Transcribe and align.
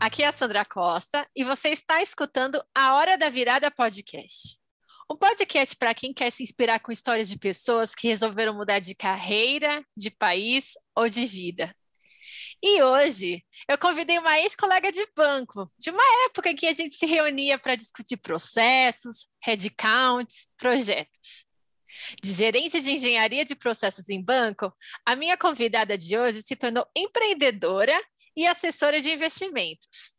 aqui 0.00 0.22
é 0.22 0.26
a 0.26 0.32
Sandra 0.32 0.64
Costa 0.64 1.26
e 1.34 1.44
você 1.44 1.68
está 1.68 2.02
escutando 2.02 2.62
a 2.74 2.94
Hora 2.94 3.18
da 3.18 3.28
Virada 3.28 3.70
Podcast. 3.70 4.58
Um 5.10 5.16
podcast 5.16 5.76
para 5.76 5.94
quem 5.94 6.12
quer 6.12 6.30
se 6.30 6.42
inspirar 6.42 6.80
com 6.80 6.92
histórias 6.92 7.28
de 7.28 7.38
pessoas 7.38 7.94
que 7.94 8.08
resolveram 8.08 8.54
mudar 8.54 8.78
de 8.78 8.94
carreira, 8.94 9.84
de 9.96 10.10
país 10.10 10.72
ou 10.94 11.08
de 11.08 11.24
vida. 11.24 11.74
E 12.62 12.82
hoje 12.82 13.44
eu 13.68 13.78
convidei 13.78 14.18
uma 14.18 14.38
ex-colega 14.40 14.90
de 14.90 15.06
banco, 15.16 15.70
de 15.78 15.90
uma 15.90 16.26
época 16.26 16.50
em 16.50 16.56
que 16.56 16.66
a 16.66 16.72
gente 16.72 16.94
se 16.94 17.06
reunia 17.06 17.58
para 17.58 17.74
discutir 17.74 18.16
processos, 18.16 19.28
headcounts, 19.42 20.48
projetos. 20.56 21.46
De 22.22 22.32
gerente 22.32 22.80
de 22.80 22.92
engenharia 22.92 23.44
de 23.44 23.54
processos 23.54 24.08
em 24.08 24.22
banco, 24.22 24.72
a 25.06 25.16
minha 25.16 25.36
convidada 25.36 25.96
de 25.96 26.16
hoje 26.16 26.42
se 26.42 26.54
tornou 26.56 26.86
empreendedora 26.96 27.98
e 28.38 28.46
assessora 28.46 29.00
de 29.00 29.10
investimentos. 29.10 30.12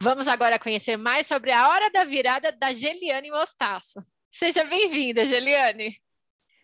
Vamos 0.00 0.28
agora 0.28 0.56
conhecer 0.56 0.96
mais 0.96 1.26
sobre 1.26 1.50
a 1.50 1.68
hora 1.68 1.90
da 1.90 2.04
virada 2.04 2.52
da 2.52 2.72
Geliane 2.72 3.28
Mostaço. 3.28 4.00
Seja 4.30 4.62
bem-vinda, 4.62 5.26
Geliane. 5.26 5.96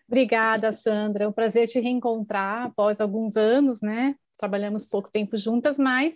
Obrigada, 0.06 0.70
Sandra. 0.70 1.24
É 1.24 1.28
um 1.28 1.32
prazer 1.32 1.66
te 1.66 1.80
reencontrar 1.80 2.66
após 2.66 3.00
alguns 3.00 3.36
anos, 3.36 3.82
né? 3.82 4.14
Trabalhamos 4.38 4.86
pouco 4.86 5.10
tempo 5.10 5.36
juntas, 5.36 5.76
mas 5.76 6.14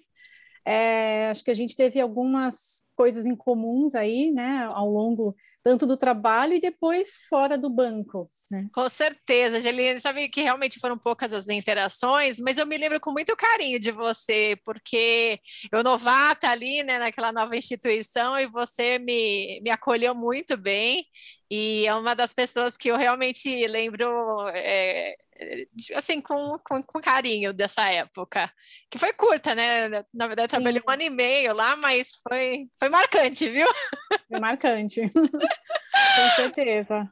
é, 0.65 1.31
acho 1.31 1.43
que 1.43 1.51
a 1.51 1.55
gente 1.55 1.75
teve 1.75 2.01
algumas 2.01 2.85
coisas 2.95 3.27
em 3.27 3.35
comuns 3.35 3.93
aí, 3.97 4.31
né, 4.31 4.69
ao 4.73 4.89
longo 4.89 5.35
tanto 5.67 5.85
do 5.85 5.97
trabalho 5.97 6.55
e 6.55 6.61
depois 6.61 7.09
fora 7.29 7.59
do 7.59 7.69
banco. 7.69 8.31
Né? 8.49 8.69
Com 8.73 8.89
certeza, 8.89 9.57
Angelina, 9.57 9.99
sabe 9.99 10.29
que 10.29 10.41
realmente 10.41 10.79
foram 10.79 10.97
poucas 10.97 11.33
as 11.33 11.49
interações, 11.49 12.39
mas 12.39 12.57
eu 12.57 12.65
me 12.65 12.79
lembro 12.79 13.01
com 13.01 13.11
muito 13.11 13.35
carinho 13.35 13.81
de 13.81 13.91
você, 13.91 14.57
porque 14.65 15.41
eu 15.73 15.83
novata 15.83 16.49
ali, 16.49 16.85
né, 16.85 17.01
naquela 17.01 17.33
nova 17.33 17.57
instituição, 17.57 18.39
e 18.39 18.47
você 18.47 19.01
me, 19.01 19.61
me 19.61 19.69
acolheu 19.69 20.15
muito 20.15 20.57
bem, 20.57 21.05
e 21.51 21.85
é 21.85 21.93
uma 21.97 22.15
das 22.15 22.33
pessoas 22.33 22.77
que 22.77 22.89
eu 22.89 22.97
realmente 22.97 23.67
lembro 23.67 24.49
é, 24.51 25.17
assim, 25.95 26.21
com, 26.21 26.59
com, 26.65 26.83
com, 26.83 27.01
carinho 27.01 27.53
dessa 27.53 27.91
época, 27.91 28.51
que 28.91 28.99
foi 28.99 29.13
curta, 29.13 29.55
né? 29.55 30.05
Na 30.13 30.27
verdade, 30.27 30.49
trabalhei 30.49 30.83
um 30.87 30.91
ano 30.91 31.03
e 31.03 31.11
meio 31.11 31.55
lá, 31.55 31.77
mas 31.77 32.21
foi, 32.29 32.65
foi 32.79 32.89
marcante, 32.89 33.49
viu? 33.49 33.67
Foi 34.29 34.41
marcante, 34.41 35.03
com 35.13 36.31
certeza. 36.37 37.11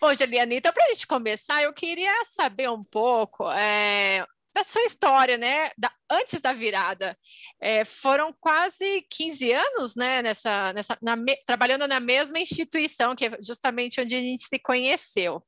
Bom, 0.00 0.14
Juliana, 0.14 0.54
então, 0.54 0.72
para 0.72 0.84
a 0.84 0.88
gente 0.88 1.06
começar, 1.06 1.62
eu 1.62 1.72
queria 1.72 2.12
saber 2.24 2.68
um 2.68 2.82
pouco 2.82 3.50
é, 3.52 4.24
da 4.54 4.64
sua 4.64 4.82
história, 4.84 5.38
né? 5.38 5.70
Da, 5.78 5.90
antes 6.10 6.40
da 6.40 6.52
virada. 6.52 7.16
É, 7.60 7.84
foram 7.84 8.34
quase 8.38 9.02
15 9.10 9.52
anos, 9.52 9.96
né? 9.96 10.22
Nessa, 10.22 10.72
nessa, 10.72 10.98
na, 11.02 11.16
trabalhando 11.46 11.88
na 11.88 12.00
mesma 12.00 12.38
instituição, 12.38 13.14
que 13.14 13.26
é 13.26 13.38
justamente 13.42 14.00
onde 14.00 14.14
a 14.14 14.20
gente 14.20 14.42
se 14.42 14.58
conheceu. 14.58 15.42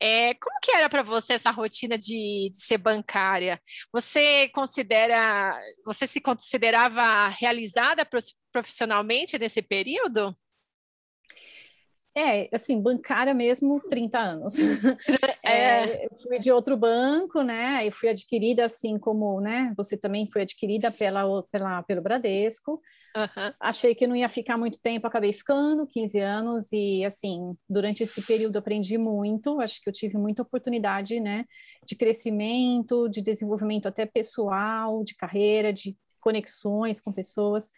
É, 0.00 0.34
como 0.34 0.58
que 0.60 0.72
era 0.72 0.88
para 0.88 1.02
você 1.02 1.34
essa 1.34 1.50
rotina 1.50 1.96
de, 1.96 2.50
de, 2.52 2.58
ser 2.58 2.78
bancária? 2.78 3.60
Você 3.92 4.48
considera, 4.48 5.56
você 5.84 6.06
se 6.06 6.20
considerava 6.20 7.28
realizada 7.28 8.08
profissionalmente 8.52 9.38
nesse 9.38 9.62
período? 9.62 10.34
É, 12.18 12.48
assim, 12.52 12.80
bancária 12.82 13.32
mesmo, 13.32 13.80
30 13.88 14.18
anos. 14.18 14.54
É. 15.40 16.04
é, 16.04 16.08
fui 16.22 16.38
de 16.38 16.52
outro 16.52 16.76
banco, 16.76 17.40
né? 17.42 17.86
E 17.86 17.90
fui 17.90 18.10
adquirida 18.10 18.66
assim 18.66 18.98
como, 18.98 19.40
né? 19.40 19.72
Você 19.78 19.96
também 19.96 20.26
foi 20.30 20.42
adquirida 20.42 20.90
pela, 20.90 21.42
pela, 21.44 21.82
pelo 21.84 22.02
Bradesco. 22.02 22.82
Uhum. 23.16 23.52
Achei 23.58 23.94
que 23.94 24.06
não 24.06 24.14
ia 24.14 24.28
ficar 24.28 24.58
muito 24.58 24.78
tempo, 24.80 25.06
acabei 25.06 25.32
ficando 25.32 25.86
15 25.86 26.18
anos 26.18 26.72
e 26.72 27.04
assim, 27.04 27.56
durante 27.68 28.02
esse 28.02 28.20
período 28.22 28.58
aprendi 28.58 28.98
muito, 28.98 29.60
acho 29.60 29.80
que 29.80 29.88
eu 29.88 29.92
tive 29.92 30.18
muita 30.18 30.42
oportunidade, 30.42 31.18
né, 31.18 31.46
de 31.86 31.96
crescimento, 31.96 33.08
de 33.08 33.22
desenvolvimento 33.22 33.86
até 33.86 34.04
pessoal, 34.04 35.02
de 35.02 35.14
carreira, 35.14 35.72
de 35.72 35.96
conexões 36.20 37.00
com 37.00 37.10
pessoas. 37.10 37.70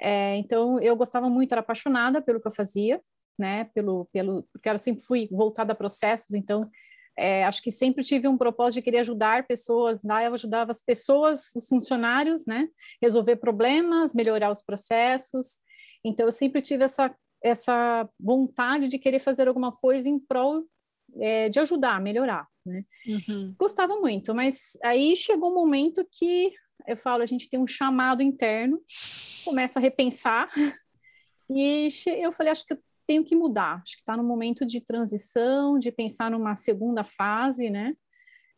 É, 0.00 0.36
então, 0.36 0.80
eu 0.80 0.96
gostava 0.96 1.30
muito, 1.30 1.52
era 1.52 1.60
apaixonada 1.60 2.20
pelo 2.20 2.40
que 2.40 2.48
eu 2.48 2.52
fazia, 2.52 3.00
né? 3.38 3.64
Pelo, 3.74 4.08
pelo, 4.12 4.44
porque 4.52 4.68
eu 4.68 4.78
sempre 4.78 5.02
fui 5.02 5.28
voltada 5.30 5.72
a 5.72 5.76
processos, 5.76 6.34
então 6.34 6.64
é, 7.16 7.44
acho 7.44 7.62
que 7.62 7.70
sempre 7.70 8.02
tive 8.02 8.26
um 8.26 8.38
propósito 8.38 8.76
de 8.76 8.82
querer 8.82 8.98
ajudar 8.98 9.46
pessoas, 9.46 10.02
lá 10.02 10.24
eu 10.24 10.32
ajudava 10.32 10.70
as 10.70 10.80
pessoas, 10.80 11.54
os 11.54 11.68
funcionários, 11.68 12.46
né? 12.46 12.68
Resolver 13.00 13.36
problemas, 13.36 14.14
melhorar 14.14 14.50
os 14.50 14.62
processos. 14.62 15.60
Então 16.04 16.26
eu 16.26 16.32
sempre 16.32 16.62
tive 16.62 16.84
essa 16.84 17.14
essa 17.44 18.08
vontade 18.20 18.86
de 18.86 18.98
querer 18.98 19.18
fazer 19.18 19.48
alguma 19.48 19.72
coisa 19.72 20.08
em 20.08 20.16
prol 20.16 20.64
é, 21.20 21.48
de 21.48 21.58
ajudar, 21.58 22.00
melhorar, 22.00 22.46
né? 22.64 22.84
Uhum. 23.06 23.54
Gostava 23.58 23.98
muito, 23.98 24.34
mas 24.34 24.78
aí 24.82 25.16
chegou 25.16 25.50
um 25.50 25.54
momento 25.54 26.06
que 26.10 26.52
eu 26.86 26.96
falo, 26.96 27.22
a 27.22 27.26
gente 27.26 27.48
tem 27.50 27.60
um 27.60 27.66
chamado 27.66 28.22
interno, 28.22 28.80
começa 29.44 29.78
a 29.78 29.82
repensar, 29.82 30.48
e 31.50 31.88
eu 32.06 32.32
falei, 32.32 32.52
acho 32.52 32.66
que 32.66 32.78
tenho 33.12 33.24
que 33.24 33.36
mudar. 33.36 33.82
Acho 33.82 33.96
que 33.96 34.00
está 34.00 34.16
no 34.16 34.24
momento 34.24 34.66
de 34.66 34.80
transição, 34.80 35.78
de 35.78 35.92
pensar 35.92 36.30
numa 36.30 36.56
segunda 36.56 37.04
fase, 37.04 37.68
né? 37.68 37.94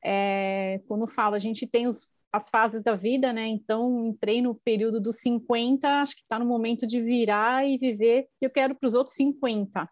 É, 0.04 0.81
quando 0.87 1.09
falo, 1.09 1.34
a 1.34 1.41
gente 1.41 1.66
tem 1.66 1.88
os, 1.88 2.09
as 2.32 2.48
fases 2.50 2.82
da 2.82 2.94
vida, 2.94 3.32
né? 3.32 3.47
Então, 3.48 4.06
entrei 4.06 4.41
no 4.41 4.54
período 4.54 5.00
dos 5.00 5.16
50, 5.16 5.88
acho 6.03 6.14
que 6.14 6.22
está 6.22 6.38
no 6.38 6.47
momento 6.47 6.87
de 6.87 7.03
virar 7.03 7.66
e 7.66 7.76
viver 7.76 8.28
que 8.38 8.47
eu 8.47 8.50
quero 8.50 8.76
para 8.76 8.87
os 8.87 8.94
outros 8.94 9.16
50. 9.16 9.91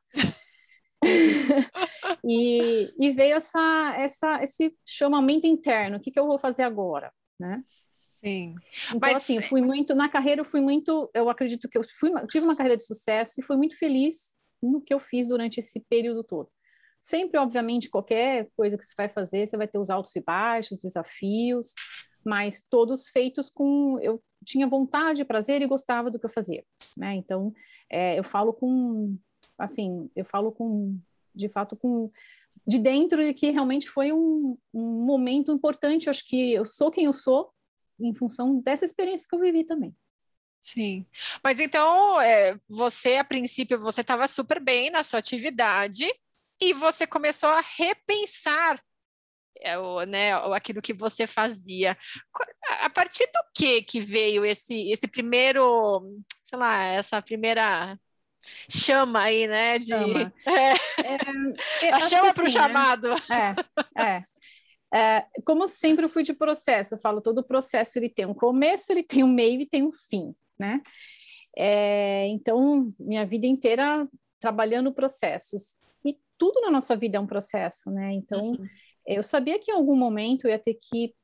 e, 2.25 2.93
e, 3.01 3.11
veio 3.11 3.35
essa, 3.35 3.95
essa, 3.99 4.45
esse 4.45 4.73
chamamento 4.89 5.45
interno, 5.45 5.97
o 5.97 6.01
que, 6.01 6.13
que 6.13 6.21
eu 6.21 6.27
vou 6.29 6.39
fazer 6.39 6.63
agora, 6.63 7.13
né? 7.41 7.61
Sim. 8.21 8.55
Então, 8.91 9.01
Mas... 9.01 9.17
assim, 9.17 9.43
fui 9.43 9.61
muito, 9.61 9.93
na 9.93 10.09
carreira 10.09 10.43
eu 10.43 10.45
fui 10.45 10.61
muito, 10.61 11.11
eu 11.13 11.29
acredito 11.29 11.69
que 11.69 11.77
eu 11.77 11.83
fui, 11.99 12.13
tive 12.29 12.45
uma 12.45 12.55
carreira 12.55 12.77
de 12.77 12.87
sucesso 12.87 13.41
e 13.41 13.43
fui 13.43 13.57
muito 13.57 13.77
feliz 13.77 14.41
no 14.63 14.81
que 14.81 14.95
eu 14.95 15.01
fiz 15.01 15.27
durante 15.27 15.59
esse 15.59 15.81
período 15.81 16.23
todo. 16.23 16.49
Sempre, 17.01 17.39
obviamente, 17.39 17.91
qualquer 17.91 18.49
coisa 18.57 18.79
que 18.79 18.85
você 18.85 18.95
vai 18.97 19.09
fazer, 19.09 19.47
você 19.47 19.57
vai 19.57 19.67
ter 19.67 19.79
os 19.79 19.91
altos 19.91 20.15
e 20.15 20.21
baixos, 20.21 20.79
desafios, 20.79 21.75
mas 22.25 22.63
todos 22.71 23.09
feitos 23.09 23.51
com. 23.51 23.99
Eu 24.01 24.23
tinha 24.45 24.67
vontade, 24.67 25.25
prazer 25.25 25.63
e 25.63 25.67
gostava 25.67 26.11
do 26.11 26.19
que 26.19 26.27
eu 26.27 26.31
fazia, 26.31 26.65
né? 26.97 27.15
Então, 27.17 27.53
é, 27.91 28.19
eu 28.19 28.25
falo 28.25 28.53
com. 28.53 29.17
Assim, 29.59 30.09
eu 30.15 30.25
falo 30.25 30.53
com. 30.53 30.97
De 31.35 31.49
fato, 31.49 31.77
com. 31.77 32.09
De 32.65 32.79
dentro 32.79 33.25
de 33.25 33.35
que 33.35 33.51
realmente 33.51 33.89
foi 33.89 34.13
um, 34.13 34.57
um 34.73 35.05
momento 35.05 35.51
importante. 35.51 36.07
Eu 36.07 36.13
acho 36.13 36.25
que 36.29 36.53
eu 36.53 36.65
sou 36.65 36.91
quem 36.91 37.07
eu 37.07 37.13
sou 37.13 37.51
em 37.99 38.15
função 38.15 38.61
dessa 38.61 38.85
experiência 38.85 39.27
que 39.29 39.35
eu 39.35 39.41
vivi 39.41 39.65
também. 39.65 39.95
Sim, 40.63 41.05
mas 41.43 41.59
então 41.59 42.21
é, 42.21 42.57
você 42.69 43.17
a 43.17 43.25
princípio 43.25 43.81
você 43.81 44.01
estava 44.01 44.29
super 44.29 44.61
bem 44.61 44.91
na 44.91 45.03
sua 45.03 45.19
atividade 45.19 46.07
e 46.61 46.73
você 46.73 47.05
começou 47.05 47.49
a 47.51 47.61
repensar 47.77 48.81
é, 49.61 49.77
o, 49.77 50.05
né, 50.05 50.35
aquilo 50.55 50.81
que 50.81 50.93
você 50.95 51.27
fazia. 51.27 51.99
A 52.81 52.89
partir 52.89 53.27
do 53.27 53.41
que 53.57 53.83
que 53.83 53.99
veio 53.99 54.45
esse 54.45 54.91
esse 54.93 55.09
primeiro, 55.09 56.01
sei 56.45 56.59
lá, 56.59 56.85
essa 56.85 57.21
primeira 57.21 57.99
chama 58.69 59.23
aí, 59.23 59.49
né? 59.49 59.79
De 59.81 59.87
chama. 59.87 60.33
É, 60.47 61.87
é, 61.87 61.93
a 61.93 62.01
chama 62.01 62.33
para 62.33 62.45
o 62.45 62.47
assim, 62.47 62.59
né? 62.59 62.63
chamado. 62.63 63.09
É, 63.97 64.01
é. 64.01 64.23
É, 64.95 65.27
como 65.47 65.67
sempre 65.69 66.05
eu 66.05 66.09
fui 66.09 66.23
de 66.23 66.35
processo, 66.35 66.95
eu 66.95 66.99
falo, 66.99 67.23
todo 67.23 67.43
processo 67.43 67.99
ele 67.99 68.11
tem 68.11 68.27
um 68.27 68.35
começo, 68.35 68.93
ele 68.93 69.03
tem 69.03 69.25
um 69.25 69.33
meio 69.33 69.63
e 69.63 69.67
tem 69.67 69.83
um 69.83 69.91
fim 69.91 70.35
né? 70.63 70.81
É, 71.57 72.27
então, 72.29 72.91
minha 72.99 73.27
vida 73.27 73.47
inteira 73.47 74.09
trabalhando 74.41 74.93
processos. 74.93 75.77
E 76.05 76.19
tudo 76.39 76.61
na 76.61 76.71
nossa 76.71 76.97
vida 76.97 77.19
é 77.19 77.21
um 77.21 77.27
processo, 77.27 77.91
né? 77.91 78.13
Então, 78.13 78.41
uhum. 78.41 78.67
eu 79.07 79.23
sabia 79.23 79.59
que 79.59 79.71
em 79.71 79.75
algum 79.75 79.97
momento 79.97 80.47
eu 80.47 80.51
ia 80.51 80.59
ter 80.59 80.79
que 80.81 81.15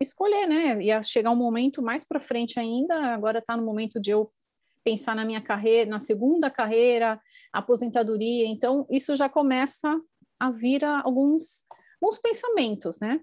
escolher, 0.00 0.46
né? 0.46 0.82
Ia 0.82 1.02
chegar 1.02 1.30
um 1.30 1.36
momento 1.36 1.80
mais 1.82 2.04
para 2.04 2.18
frente 2.18 2.58
ainda, 2.58 3.14
agora 3.14 3.38
está 3.38 3.56
no 3.56 3.64
momento 3.64 4.00
de 4.00 4.10
eu 4.10 4.32
pensar 4.82 5.14
na 5.14 5.24
minha 5.24 5.40
carreira, 5.40 5.88
na 5.88 6.00
segunda 6.00 6.50
carreira, 6.50 7.20
aposentadoria. 7.52 8.46
Então, 8.46 8.86
isso 8.90 9.14
já 9.14 9.28
começa 9.28 10.00
a 10.40 10.50
vir 10.50 10.84
a 10.84 11.02
alguns, 11.02 11.64
alguns 12.00 12.18
pensamentos, 12.18 12.98
né? 12.98 13.20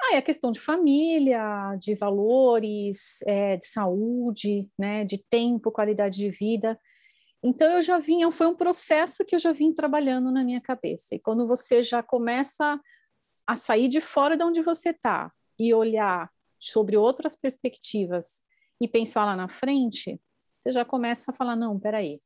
Ah, 0.00 0.14
é 0.14 0.18
a 0.18 0.22
questão 0.22 0.52
de 0.52 0.60
família, 0.60 1.74
de 1.78 1.94
valores, 1.94 3.20
é, 3.26 3.56
de 3.56 3.66
saúde, 3.66 4.68
né, 4.78 5.04
de 5.04 5.18
tempo, 5.18 5.72
qualidade 5.72 6.18
de 6.18 6.30
vida. 6.30 6.78
Então 7.42 7.70
eu 7.72 7.82
já 7.82 7.98
vinha, 7.98 8.30
foi 8.30 8.46
um 8.46 8.56
processo 8.56 9.24
que 9.24 9.34
eu 9.34 9.38
já 9.38 9.52
vim 9.52 9.72
trabalhando 9.72 10.30
na 10.30 10.44
minha 10.44 10.60
cabeça. 10.60 11.14
E 11.14 11.18
quando 11.18 11.46
você 11.46 11.82
já 11.82 12.02
começa 12.02 12.80
a 13.46 13.56
sair 13.56 13.88
de 13.88 14.00
fora 14.00 14.36
de 14.36 14.44
onde 14.44 14.60
você 14.60 14.90
está 14.90 15.32
e 15.58 15.72
olhar 15.72 16.30
sobre 16.58 16.96
outras 16.96 17.36
perspectivas 17.36 18.42
e 18.80 18.88
pensar 18.88 19.24
lá 19.24 19.36
na 19.36 19.48
frente, 19.48 20.20
você 20.58 20.72
já 20.72 20.84
começa 20.84 21.30
a 21.30 21.34
falar, 21.34 21.56
não, 21.56 21.78
peraí, 21.78 22.20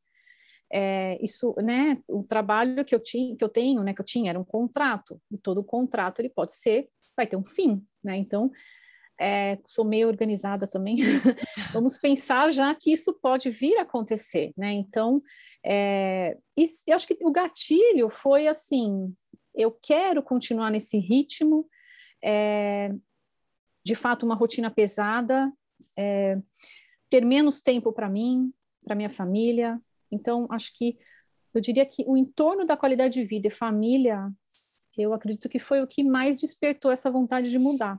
é, 0.73 1.19
isso, 1.23 1.55
né, 1.59 2.03
o 2.09 2.23
trabalho 2.23 2.85
que 2.85 2.95
eu 2.95 3.01
tinha, 3.01 3.37
que 3.37 3.45
eu 3.45 3.49
tenho, 3.49 3.83
né, 3.83 3.93
que 3.93 4.01
eu 4.01 4.07
tinha 4.07 4.31
era 4.31 4.41
um 4.41 4.45
contrato, 4.45 5.21
e 5.31 5.37
todo 5.37 5.63
contrato 5.65 6.21
ele 6.21 6.31
pode 6.31 6.55
ser, 6.55 6.89
vai 7.21 7.27
ter 7.27 7.37
um 7.37 7.45
fim, 7.45 7.85
né, 8.03 8.17
então, 8.17 8.51
é, 9.21 9.59
sou 9.67 9.85
meio 9.85 10.09
organizada 10.09 10.67
também, 10.67 10.97
vamos 11.73 11.99
pensar 11.99 12.51
já 12.51 12.75
que 12.75 12.93
isso 12.93 13.13
pode 13.21 13.51
vir 13.51 13.77
a 13.77 13.83
acontecer, 13.83 14.53
né, 14.57 14.73
então, 14.73 15.23
é, 15.65 16.39
e 16.57 16.65
eu 16.87 16.97
acho 16.97 17.07
que 17.07 17.19
o 17.23 17.31
gatilho 17.31 18.09
foi 18.09 18.49
assim, 18.49 19.15
eu 19.55 19.71
quero 19.71 20.23
continuar 20.23 20.71
nesse 20.71 20.99
ritmo, 20.99 21.69
é, 22.25 22.91
de 23.85 23.95
fato 23.95 24.25
uma 24.25 24.35
rotina 24.35 24.71
pesada, 24.71 25.53
é, 25.99 26.37
ter 27.11 27.25
menos 27.25 27.61
tempo 27.61 27.93
para 27.93 28.09
mim, 28.09 28.53
para 28.85 28.95
minha 28.95 29.11
família, 29.11 29.79
então, 30.11 30.47
acho 30.51 30.77
que 30.77 30.99
eu 31.55 31.61
diria 31.61 31.87
que 31.87 32.05
o 32.07 32.17
entorno 32.17 32.65
da 32.65 32.77
qualidade 32.77 33.15
de 33.15 33.25
vida 33.25 33.49
e 33.49 33.51
família, 33.51 34.31
eu 35.01 35.13
acredito 35.13 35.49
que 35.49 35.59
foi 35.59 35.83
o 35.83 35.87
que 35.87 36.03
mais 36.05 36.41
despertou 36.41 36.91
essa 36.91 37.11
vontade 37.11 37.51
de 37.51 37.59
mudar. 37.59 37.99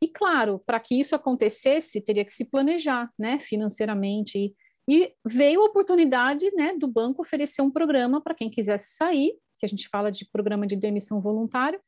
E 0.00 0.08
claro, 0.08 0.60
para 0.66 0.78
que 0.78 0.98
isso 0.98 1.14
acontecesse, 1.14 2.00
teria 2.00 2.24
que 2.24 2.32
se 2.32 2.44
planejar, 2.44 3.10
né, 3.18 3.38
financeiramente. 3.38 4.54
E, 4.88 5.14
veio 5.24 5.62
a 5.62 5.64
oportunidade, 5.64 6.50
né, 6.54 6.74
do 6.76 6.86
banco 6.86 7.22
oferecer 7.22 7.62
um 7.62 7.70
programa 7.70 8.20
para 8.20 8.34
quem 8.34 8.50
quisesse 8.50 8.96
sair, 8.96 9.32
que 9.58 9.64
a 9.64 9.68
gente 9.68 9.88
fala 9.88 10.12
de 10.12 10.28
programa 10.30 10.66
de 10.66 10.76
demissão 10.76 11.20
voluntária, 11.20 11.80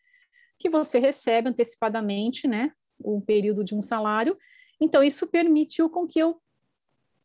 que 0.59 0.71
você 0.71 0.99
recebe 0.99 1.51
antecipadamente, 1.51 2.49
né, 2.49 2.73
um 3.05 3.21
período 3.21 3.63
de 3.63 3.75
um 3.75 3.83
salário. 3.83 4.37
Então, 4.81 5.03
isso 5.03 5.27
permitiu 5.27 5.91
com 5.91 6.07
que 6.07 6.19
eu 6.19 6.41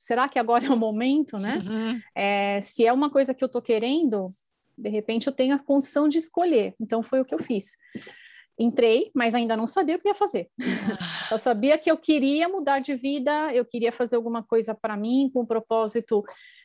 será 0.02 0.28
que 0.28 0.40
agora 0.40 0.66
é 0.66 0.70
o 0.70 0.76
momento, 0.76 1.38
né? 1.38 1.62
Uhum. 1.64 2.02
É, 2.16 2.60
se 2.62 2.86
é 2.86 2.92
uma 2.92 3.10
coisa 3.10 3.36
que 3.36 3.44
eu 3.44 3.46
estou 3.46 3.62
querendo, 3.62 4.26
de 4.82 4.90
repente 4.90 5.28
eu 5.28 5.34
tenho 5.34 5.56
a 5.56 5.60
condição 5.60 6.10
de 6.10 6.18
escolher. 6.18 6.74
Então 6.80 7.04
foi 7.04 7.22
o 7.22 7.26
que 7.26 7.34
eu 7.34 7.40
fiz. 7.40 7.72
Entrei, 8.60 9.12
mas 9.16 9.34
ainda 9.34 9.56
não 9.56 9.66
sabia 9.66 9.96
o 9.96 10.00
que 10.00 10.08
ia 10.08 10.16
fazer. 10.16 10.50
eu 11.32 11.38
sabia 11.38 11.78
que 11.78 11.90
eu 11.90 11.98
queria 11.98 12.48
mudar 12.50 12.80
de 12.80 12.96
vida, 12.96 13.54
eu 13.54 13.66
queria 13.66 13.92
fazer 13.92 14.16
alguma 14.16 14.44
coisa 14.44 14.76
para 14.76 14.98
mim, 14.98 15.30
com 15.34 15.42
o 15.42 15.48
propósito 15.48 16.24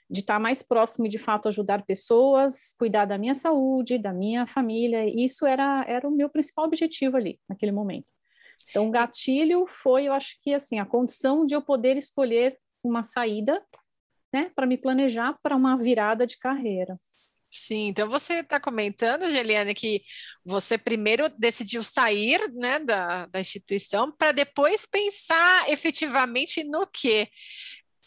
de 0.08 0.20
estar 0.20 0.38
mais 0.38 0.62
próximo 0.62 1.06
e 1.06 1.08
de 1.08 1.18
fato 1.18 1.48
ajudar 1.48 1.84
pessoas, 1.84 2.74
cuidar 2.78 3.06
da 3.06 3.18
minha 3.18 3.34
saúde, 3.34 3.98
da 3.98 4.12
minha 4.12 4.46
família. 4.46 5.04
Isso 5.06 5.46
era, 5.46 5.84
era 5.86 6.06
o 6.06 6.14
meu 6.14 6.28
principal 6.28 6.66
objetivo 6.66 7.16
ali, 7.16 7.40
naquele 7.48 7.72
momento. 7.72 8.06
Então, 8.70 8.88
o 8.88 8.90
gatilho 8.90 9.66
foi, 9.66 10.04
eu 10.04 10.12
acho 10.12 10.38
que 10.42 10.54
assim, 10.54 10.78
a 10.78 10.86
condição 10.86 11.44
de 11.44 11.54
eu 11.54 11.62
poder 11.62 11.96
escolher 11.96 12.56
uma 12.82 13.02
saída, 13.02 13.62
né, 14.32 14.50
para 14.54 14.66
me 14.66 14.76
planejar 14.76 15.34
para 15.42 15.56
uma 15.56 15.76
virada 15.76 16.26
de 16.26 16.38
carreira. 16.38 16.98
Sim, 17.56 17.88
então 17.88 18.08
você 18.08 18.40
está 18.40 18.60
comentando, 18.60 19.30
Geliane, 19.30 19.74
que 19.74 20.02
você 20.44 20.76
primeiro 20.76 21.28
decidiu 21.38 21.82
sair 21.82 22.52
né, 22.52 22.78
da, 22.78 23.26
da 23.26 23.40
instituição 23.40 24.12
para 24.12 24.30
depois 24.30 24.84
pensar 24.84 25.68
efetivamente 25.70 26.62
no 26.62 26.86
quê? 26.86 27.28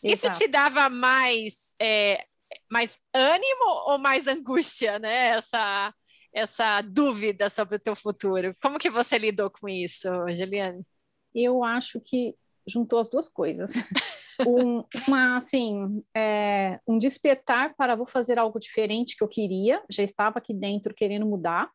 Isso 0.03 0.31
te 0.37 0.47
dava 0.47 0.87
mais, 0.87 1.73
é, 1.81 2.23
mais 2.71 2.97
ânimo 3.13 3.65
ou 3.87 3.97
mais 3.97 4.27
angústia, 4.27 4.99
né? 4.99 5.29
Essa, 5.29 5.93
essa 6.31 6.81
dúvida 6.81 7.49
sobre 7.49 7.75
o 7.75 7.79
teu 7.79 7.95
futuro. 7.95 8.55
Como 8.61 8.77
que 8.77 8.89
você 8.89 9.17
lidou 9.17 9.49
com 9.49 9.67
isso, 9.67 10.07
Geliane? 10.29 10.85
Eu 11.33 11.63
acho 11.63 11.99
que 11.99 12.35
juntou 12.67 12.99
as 12.99 13.09
duas 13.09 13.27
coisas. 13.27 13.71
um, 14.47 14.83
uma, 15.07 15.37
assim, 15.37 15.87
é, 16.15 16.79
um 16.87 16.97
despertar 16.97 17.75
para 17.75 17.95
vou 17.95 18.05
fazer 18.05 18.37
algo 18.39 18.59
diferente 18.59 19.15
que 19.17 19.23
eu 19.23 19.27
queria, 19.27 19.83
já 19.89 20.03
estava 20.03 20.39
aqui 20.39 20.53
dentro 20.53 20.93
querendo 20.93 21.25
mudar, 21.25 21.69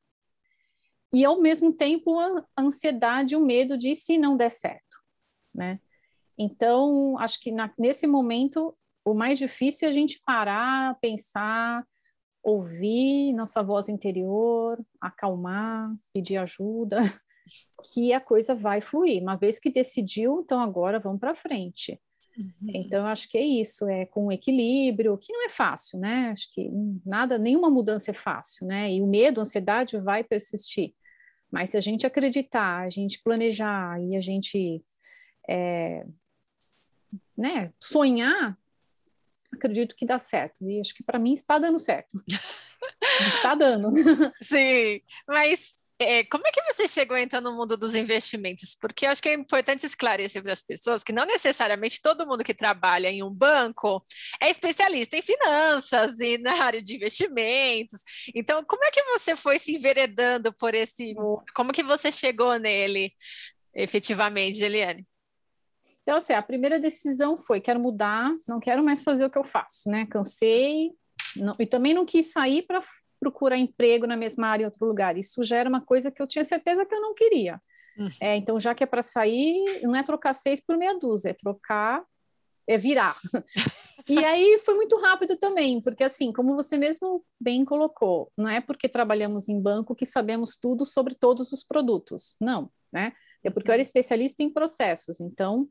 e 1.13 1.25
ao 1.25 1.41
mesmo 1.41 1.73
tempo 1.73 2.19
a 2.19 2.45
ansiedade, 2.59 3.37
o 3.37 3.41
medo 3.41 3.79
de 3.79 3.95
se 3.95 4.19
não 4.19 4.37
der 4.37 4.51
certo, 4.51 4.99
né? 5.55 5.79
Então, 6.37 7.17
acho 7.19 7.41
que 7.41 7.53
na, 7.53 7.73
nesse 7.79 8.07
momento 8.07 8.77
o 9.05 9.15
mais 9.15 9.39
difícil 9.39 9.87
é 9.87 9.91
a 9.91 9.95
gente 9.95 10.21
parar, 10.25 10.99
pensar, 11.01 11.87
ouvir 12.43 13.33
nossa 13.33 13.63
voz 13.63 13.89
interior, 13.89 14.85
acalmar, 15.01 15.93
pedir 16.13 16.37
ajuda, 16.37 17.01
que 17.93 18.13
a 18.13 18.21
coisa 18.21 18.55
vai 18.55 18.81
fluir. 18.81 19.23
Uma 19.23 19.37
vez 19.37 19.59
que 19.59 19.71
decidiu, 19.71 20.41
então 20.41 20.61
agora 20.61 20.99
vamos 20.99 21.21
para 21.21 21.35
frente. 21.35 22.01
Uhum. 22.37 22.71
Então, 22.75 23.07
acho 23.07 23.29
que 23.29 23.39
é 23.39 23.43
isso, 23.43 23.89
é 23.89 24.07
com 24.07 24.33
equilíbrio, 24.33 25.17
que 25.19 25.33
não 25.33 25.47
é 25.47 25.49
fácil, 25.49 25.99
né? 25.99 26.31
Acho 26.33 26.53
que 26.53 26.69
nada, 27.05 27.39
nenhuma 27.39 27.71
mudança 27.71 28.11
é 28.11 28.15
fácil, 28.15 28.67
né? 28.67 28.93
E 28.93 29.01
o 29.01 29.07
medo, 29.07 29.41
a 29.41 29.43
ansiedade 29.43 29.99
vai 29.99 30.25
persistir. 30.25 30.93
Mas 31.51 31.71
se 31.71 31.77
a 31.77 31.81
gente 31.81 32.07
acreditar, 32.07 32.85
a 32.85 32.91
gente 32.91 33.23
planejar 33.23 34.01
e 34.03 34.17
a 34.17 34.21
gente 34.21 34.83
é, 35.49 36.05
né, 37.37 37.73
sonhar, 37.79 38.59
acredito 39.53 39.95
que 39.95 40.07
dá 40.07 40.19
certo. 40.19 40.57
E 40.63 40.81
acho 40.81 40.95
que 40.95 41.05
para 41.05 41.19
mim 41.19 41.35
está 41.35 41.59
dando 41.59 41.79
certo. 41.79 42.23
está 43.37 43.55
dando. 43.55 43.91
Sim, 44.43 45.01
mas 45.29 45.77
é, 45.99 46.25
como 46.25 46.47
é 46.47 46.51
que 46.51 46.63
você 46.63 46.89
chegou 46.89 47.17
então 47.17 47.41
no 47.41 47.55
mundo 47.55 47.77
dos 47.77 47.95
investimentos? 47.95 48.77
Porque 48.81 49.07
acho 49.07 49.23
que 49.23 49.29
é 49.29 49.35
importante 49.35 49.87
esclarecer 49.87 50.43
para 50.43 50.53
as 50.53 50.63
pessoas 50.63 51.05
que 51.05 51.13
não 51.13 51.25
necessariamente 51.25 52.03
todo 52.03 52.27
mundo 52.27 52.43
que 52.43 52.53
trabalha 52.53 53.09
em 53.09 53.23
um 53.23 53.31
banco 53.31 54.05
é 54.41 54.51
especialista 54.51 55.17
em 55.17 55.23
finanças 55.23 56.19
e 56.19 56.37
na 56.39 56.65
área 56.65 56.83
de 56.83 56.97
investimentos. 56.97 58.03
Então, 58.35 58.65
como 58.65 58.85
é 58.85 58.91
que 58.91 59.03
você 59.05 59.37
foi 59.37 59.59
se 59.59 59.75
enveredando 59.75 60.53
por 60.53 60.75
esse 60.75 61.15
mundo? 61.15 61.45
Como 61.55 61.73
que 61.73 61.83
você 61.83 62.11
chegou 62.11 62.59
nele 62.59 63.13
efetivamente, 63.73 64.63
Eliane? 64.63 65.07
Então, 66.03 66.17
assim, 66.17 66.33
a 66.33 66.43
primeira 66.43 66.79
decisão 66.79 67.37
foi: 67.37 67.61
quero 67.61 67.79
mudar, 67.81 68.31
não 68.49 68.59
quero 68.59 68.83
mais 68.83 69.03
fazer 69.03 69.25
o 69.25 69.31
que 69.31 69.39
eu 69.39 69.45
faço, 69.45 69.89
né? 69.89 70.07
Cansei, 70.07 70.91
não, 71.37 71.57
e 71.59 71.67
também 71.67 71.95
não 71.95 72.05
quis 72.05 72.33
sair 72.33 72.63
para 72.63 72.83
procurar 73.25 73.57
emprego 73.57 74.07
na 74.07 74.17
mesma 74.17 74.49
área 74.49 74.65
em 74.65 74.67
outro 74.67 74.87
lugar. 74.87 75.17
Isso 75.17 75.43
já 75.43 75.57
era 75.57 75.69
uma 75.69 75.81
coisa 75.81 76.11
que 76.11 76.21
eu 76.21 76.27
tinha 76.27 76.45
certeza 76.45 76.85
que 76.85 76.95
eu 76.95 77.01
não 77.01 77.15
queria. 77.15 77.61
Uhum. 77.97 78.09
É, 78.21 78.37
então, 78.37 78.61
já 78.61 78.75
que 78.75 78.85
é 78.85 78.87
para 78.87 79.03
sair, 79.03 79.81
não 79.83 79.97
é 79.97 80.03
trocar 80.03 80.35
seis 80.35 80.61
por 80.61 80.77
meia 80.77 80.99
dúzia, 80.99 81.31
é 81.31 81.33
trocar, 81.33 82.05
é 82.67 82.77
virar. 82.77 83.15
e 84.09 84.19
aí 84.19 84.59
foi 84.59 84.75
muito 84.75 84.97
rápido 84.99 85.37
também, 85.39 85.81
porque 85.81 86.05
assim, 86.05 86.33
como 86.33 86.55
você 86.55 86.77
mesmo 86.77 87.25
bem 87.41 87.65
colocou, 87.65 88.31
não 88.37 88.51
é 88.51 88.61
porque 88.61 88.89
trabalhamos 88.89 89.49
em 89.49 89.63
banco 89.63 89.95
que 89.95 90.05
sabemos 90.05 90.57
tudo 90.61 90.85
sobre 90.85 91.15
todos 91.15 91.51
os 91.51 91.65
produtos. 91.65 92.35
Não, 92.39 92.71
né? 92.93 93.13
É 93.43 93.49
porque 93.49 93.71
eu 93.71 93.75
era 93.75 93.83
especialista 93.83 94.43
em 94.43 94.51
processos. 94.53 95.19
Então, 95.19 95.67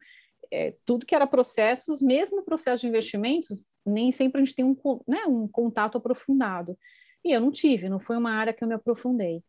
é, 0.52 0.74
tudo 0.86 1.06
que 1.06 1.16
era 1.16 1.28
processos, 1.28 2.02
mesmo 2.02 2.44
processo 2.44 2.82
de 2.82 2.88
investimentos, 2.88 3.64
nem 3.86 4.12
sempre 4.12 4.42
a 4.42 4.46
gente 4.46 4.56
tem 4.56 4.66
um, 4.66 4.76
né, 5.08 5.26
um 5.28 5.48
contato 5.48 5.98
aprofundado. 5.98 6.78
E 7.24 7.32
eu 7.32 7.42
não 7.42 7.52
tive, 7.52 7.90
não 7.90 8.00
foi 8.00 8.18
uma 8.18 8.32
área 8.32 8.54
que 8.54 8.64
eu 8.64 8.68
me 8.68 8.74
aprofundei. 8.74 9.44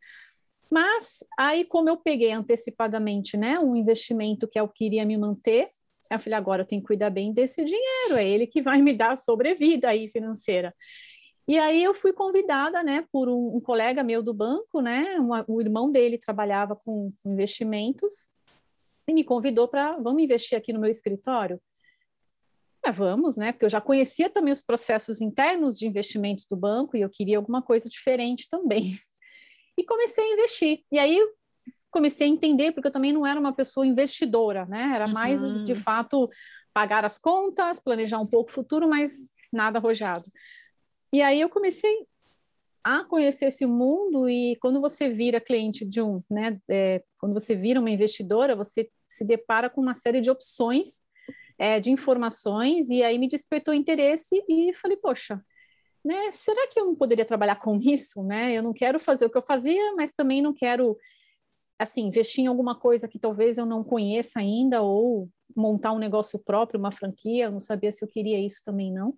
Mas 0.70 1.24
aí, 1.38 1.64
como 1.64 1.88
eu 1.88 1.96
peguei 1.96 2.32
antecipadamente, 2.32 3.36
né, 3.36 3.58
um 3.58 3.76
investimento 3.76 4.48
que 4.48 4.58
eu 4.58 4.68
queria 4.68 5.04
me 5.04 5.16
manter, 5.16 5.68
eu 6.10 6.18
falei, 6.18 6.36
agora 6.36 6.62
eu 6.62 6.66
tenho 6.66 6.80
que 6.80 6.88
cuidar 6.88 7.10
bem 7.10 7.32
desse 7.32 7.64
dinheiro, 7.64 8.16
é 8.16 8.26
ele 8.26 8.46
que 8.46 8.60
vai 8.62 8.82
me 8.82 8.92
dar 8.92 9.16
sobrevida 9.16 9.88
aí 9.88 10.08
financeira. 10.08 10.74
E 11.46 11.58
aí 11.58 11.82
eu 11.82 11.92
fui 11.92 12.12
convidada, 12.12 12.82
né, 12.82 13.06
por 13.12 13.28
um, 13.28 13.56
um 13.56 13.60
colega 13.60 14.02
meu 14.02 14.22
do 14.22 14.32
banco, 14.32 14.80
né, 14.80 15.16
uma, 15.18 15.44
o 15.46 15.60
irmão 15.60 15.90
dele 15.90 16.18
trabalhava 16.18 16.74
com 16.74 17.12
investimentos, 17.24 18.28
e 19.06 19.12
me 19.12 19.22
convidou 19.22 19.68
para, 19.68 19.96
vamos 19.98 20.22
investir 20.22 20.56
aqui 20.56 20.72
no 20.72 20.80
meu 20.80 20.90
escritório? 20.90 21.60
Ah, 22.84 22.90
vamos, 22.90 23.36
né? 23.38 23.50
Porque 23.50 23.64
eu 23.64 23.70
já 23.70 23.80
conhecia 23.80 24.28
também 24.28 24.52
os 24.52 24.62
processos 24.62 25.22
internos 25.22 25.78
de 25.78 25.86
investimentos 25.86 26.44
do 26.44 26.54
banco 26.54 26.96
e 26.96 27.00
eu 27.00 27.08
queria 27.08 27.38
alguma 27.38 27.62
coisa 27.62 27.88
diferente 27.88 28.46
também. 28.50 28.96
E 29.76 29.82
comecei 29.82 30.22
a 30.22 30.32
investir. 30.34 30.84
E 30.92 31.00
aí 31.00 31.18
comecei 31.90 32.28
a 32.28 32.30
entender, 32.30 32.72
porque 32.72 32.88
eu 32.88 32.92
também 32.92 33.12
não 33.12 33.26
era 33.26 33.40
uma 33.40 33.52
pessoa 33.52 33.86
investidora, 33.86 34.66
né? 34.66 34.92
Era 34.94 35.08
mais, 35.08 35.42
uhum. 35.42 35.64
de 35.64 35.74
fato, 35.74 36.28
pagar 36.72 37.04
as 37.04 37.18
contas, 37.18 37.80
planejar 37.80 38.20
um 38.20 38.26
pouco 38.26 38.50
o 38.50 38.52
futuro, 38.52 38.88
mas 38.88 39.30
nada 39.52 39.78
arrojado. 39.78 40.30
E 41.12 41.22
aí 41.22 41.40
eu 41.40 41.48
comecei 41.48 42.06
a 42.82 43.02
conhecer 43.02 43.46
esse 43.46 43.64
mundo 43.64 44.28
e 44.28 44.56
quando 44.56 44.80
você 44.80 45.08
vira 45.08 45.40
cliente 45.40 45.84
de 45.84 46.02
um, 46.02 46.22
né, 46.30 46.60
é, 46.68 47.02
quando 47.18 47.32
você 47.32 47.54
vira 47.54 47.80
uma 47.80 47.90
investidora, 47.90 48.54
você 48.54 48.90
se 49.06 49.24
depara 49.24 49.70
com 49.70 49.80
uma 49.80 49.94
série 49.94 50.20
de 50.20 50.30
opções 50.30 51.03
é, 51.58 51.78
de 51.80 51.90
informações 51.90 52.90
e 52.90 53.02
aí 53.02 53.18
me 53.18 53.28
despertou 53.28 53.74
interesse 53.74 54.42
e 54.48 54.72
falei, 54.74 54.96
poxa, 54.96 55.40
né, 56.04 56.30
será 56.32 56.68
que 56.68 56.78
eu 56.78 56.84
não 56.84 56.94
poderia 56.94 57.24
trabalhar 57.24 57.56
com 57.56 57.78
isso, 57.80 58.22
né? 58.22 58.52
Eu 58.52 58.62
não 58.62 58.72
quero 58.72 59.00
fazer 59.00 59.24
o 59.24 59.30
que 59.30 59.38
eu 59.38 59.42
fazia, 59.42 59.94
mas 59.94 60.12
também 60.12 60.42
não 60.42 60.52
quero 60.52 60.98
assim, 61.78 62.02
investir 62.02 62.44
em 62.44 62.46
alguma 62.46 62.78
coisa 62.78 63.08
que 63.08 63.18
talvez 63.18 63.58
eu 63.58 63.66
não 63.66 63.82
conheça 63.82 64.38
ainda, 64.38 64.82
ou 64.82 65.28
montar 65.56 65.92
um 65.92 65.98
negócio 65.98 66.38
próprio, 66.38 66.78
uma 66.78 66.92
franquia, 66.92 67.44
eu 67.44 67.50
não 67.50 67.60
sabia 67.60 67.92
se 67.92 68.04
eu 68.04 68.08
queria 68.08 68.38
isso 68.38 68.62
também 68.64 68.92
não. 68.92 69.14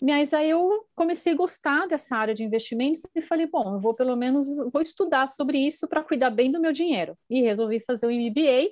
Mas 0.00 0.32
aí 0.32 0.48
eu 0.48 0.86
comecei 0.94 1.32
a 1.32 1.36
gostar 1.36 1.86
dessa 1.86 2.16
área 2.16 2.34
de 2.34 2.42
investimentos 2.42 3.02
e 3.14 3.20
falei, 3.20 3.46
bom, 3.46 3.74
eu 3.74 3.80
vou 3.80 3.94
pelo 3.94 4.16
menos 4.16 4.46
vou 4.72 4.80
estudar 4.80 5.26
sobre 5.28 5.58
isso 5.58 5.86
para 5.86 6.02
cuidar 6.02 6.30
bem 6.30 6.50
do 6.50 6.60
meu 6.60 6.72
dinheiro. 6.72 7.16
E 7.28 7.42
resolvi 7.42 7.80
fazer 7.80 8.06
o 8.06 8.10
MBA 8.10 8.70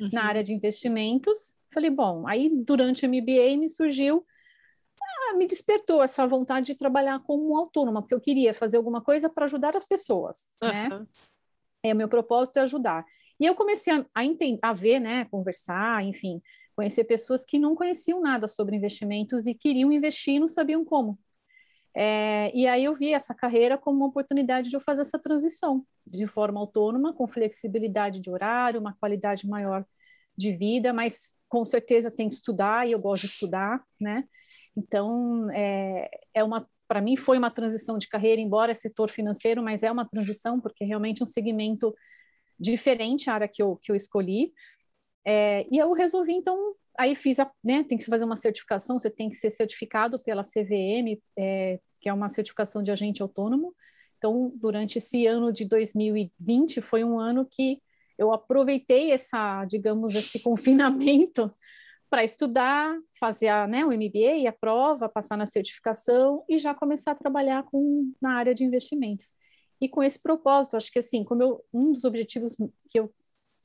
uhum. 0.00 0.10
na 0.12 0.24
área 0.24 0.42
de 0.42 0.52
investimentos. 0.52 1.56
Falei, 1.72 1.90
bom, 1.90 2.26
aí 2.26 2.50
durante 2.64 3.06
o 3.06 3.08
MBA 3.08 3.56
me 3.56 3.68
surgiu 3.68 4.24
ah, 5.30 5.36
me 5.36 5.46
despertou 5.46 6.02
essa 6.02 6.26
vontade 6.26 6.66
de 6.66 6.74
trabalhar 6.74 7.20
como 7.20 7.56
autônoma, 7.56 8.02
porque 8.02 8.14
eu 8.14 8.20
queria 8.20 8.52
fazer 8.54 8.76
alguma 8.76 9.00
coisa 9.00 9.28
para 9.28 9.44
ajudar 9.44 9.76
as 9.76 9.84
pessoas, 9.84 10.48
uhum. 10.62 10.68
né? 10.68 11.06
É, 11.82 11.92
o 11.94 11.96
meu 11.96 12.08
propósito 12.08 12.58
é 12.58 12.62
ajudar. 12.62 13.04
E 13.38 13.46
eu 13.46 13.54
comecei 13.54 13.92
a, 13.92 14.04
a, 14.14 14.24
entender, 14.24 14.58
a 14.62 14.72
ver, 14.72 14.98
né, 14.98 15.24
conversar, 15.26 16.04
enfim, 16.04 16.42
conhecer 16.76 17.04
pessoas 17.04 17.44
que 17.44 17.58
não 17.58 17.74
conheciam 17.74 18.20
nada 18.20 18.46
sobre 18.46 18.76
investimentos 18.76 19.46
e 19.46 19.54
queriam 19.54 19.90
investir 19.90 20.34
e 20.34 20.40
não 20.40 20.48
sabiam 20.48 20.84
como. 20.84 21.18
É, 21.96 22.52
e 22.54 22.66
aí 22.66 22.84
eu 22.84 22.94
vi 22.94 23.12
essa 23.12 23.34
carreira 23.34 23.76
como 23.78 23.96
uma 23.96 24.06
oportunidade 24.06 24.68
de 24.68 24.76
eu 24.76 24.80
fazer 24.80 25.02
essa 25.02 25.18
transição 25.18 25.84
de 26.06 26.26
forma 26.26 26.60
autônoma, 26.60 27.14
com 27.14 27.26
flexibilidade 27.26 28.20
de 28.20 28.30
horário, 28.30 28.80
uma 28.80 28.94
qualidade 28.94 29.48
maior 29.48 29.84
de 30.36 30.52
vida, 30.52 30.92
mas 30.92 31.34
com 31.50 31.64
certeza 31.64 32.10
tem 32.10 32.28
que 32.28 32.34
estudar 32.36 32.88
e 32.88 32.92
eu 32.92 32.98
gosto 32.98 33.26
de 33.26 33.32
estudar, 33.32 33.84
né? 34.00 34.24
Então 34.74 35.50
é, 35.50 36.08
é 36.32 36.42
uma 36.42 36.66
para 36.88 37.00
mim 37.00 37.16
foi 37.16 37.38
uma 37.38 37.52
transição 37.52 37.96
de 37.98 38.08
carreira, 38.08 38.40
embora 38.40 38.72
é 38.72 38.74
setor 38.74 39.10
financeiro, 39.10 39.62
mas 39.62 39.84
é 39.84 39.92
uma 39.92 40.04
transição 40.04 40.60
porque 40.60 40.82
é 40.82 40.86
realmente 40.88 41.22
um 41.22 41.26
segmento 41.26 41.94
diferente 42.58 43.30
a 43.30 43.34
área 43.34 43.46
que 43.46 43.62
eu, 43.62 43.76
que 43.76 43.92
eu 43.92 43.94
escolhi. 43.94 44.52
É, 45.24 45.68
e 45.70 45.78
eu 45.78 45.92
resolvi, 45.92 46.32
então, 46.32 46.74
aí 46.98 47.14
fiz 47.14 47.38
a, 47.38 47.48
né, 47.62 47.84
tem 47.84 47.96
que 47.96 48.04
fazer 48.04 48.24
uma 48.24 48.36
certificação, 48.36 48.98
você 48.98 49.08
tem 49.08 49.30
que 49.30 49.36
ser 49.36 49.52
certificado 49.52 50.18
pela 50.24 50.42
CVM, 50.42 51.16
é, 51.38 51.78
que 52.00 52.08
é 52.08 52.12
uma 52.12 52.28
certificação 52.28 52.82
de 52.82 52.90
agente 52.90 53.22
autônomo. 53.22 53.72
Então, 54.18 54.52
durante 54.60 54.98
esse 54.98 55.28
ano 55.28 55.52
de 55.52 55.66
2020, 55.66 56.80
foi 56.80 57.04
um 57.04 57.20
ano 57.20 57.46
que 57.48 57.80
eu 58.20 58.34
aproveitei 58.34 59.12
essa, 59.12 59.64
digamos, 59.64 60.14
esse 60.14 60.42
confinamento 60.42 61.50
para 62.10 62.22
estudar, 62.22 62.94
fazer 63.18 63.48
a, 63.48 63.66
né, 63.66 63.82
o 63.82 63.88
MBA, 63.88 64.46
a 64.46 64.52
prova, 64.52 65.08
passar 65.08 65.38
na 65.38 65.46
certificação 65.46 66.44
e 66.46 66.58
já 66.58 66.74
começar 66.74 67.12
a 67.12 67.14
trabalhar 67.14 67.62
com, 67.62 68.12
na 68.20 68.34
área 68.34 68.54
de 68.54 68.62
investimentos. 68.62 69.32
E 69.80 69.88
com 69.88 70.02
esse 70.02 70.20
propósito, 70.22 70.76
acho 70.76 70.92
que 70.92 70.98
assim, 70.98 71.24
como 71.24 71.42
eu, 71.42 71.64
um 71.72 71.94
dos 71.94 72.04
objetivos 72.04 72.54
que 72.90 73.00
eu 73.00 73.10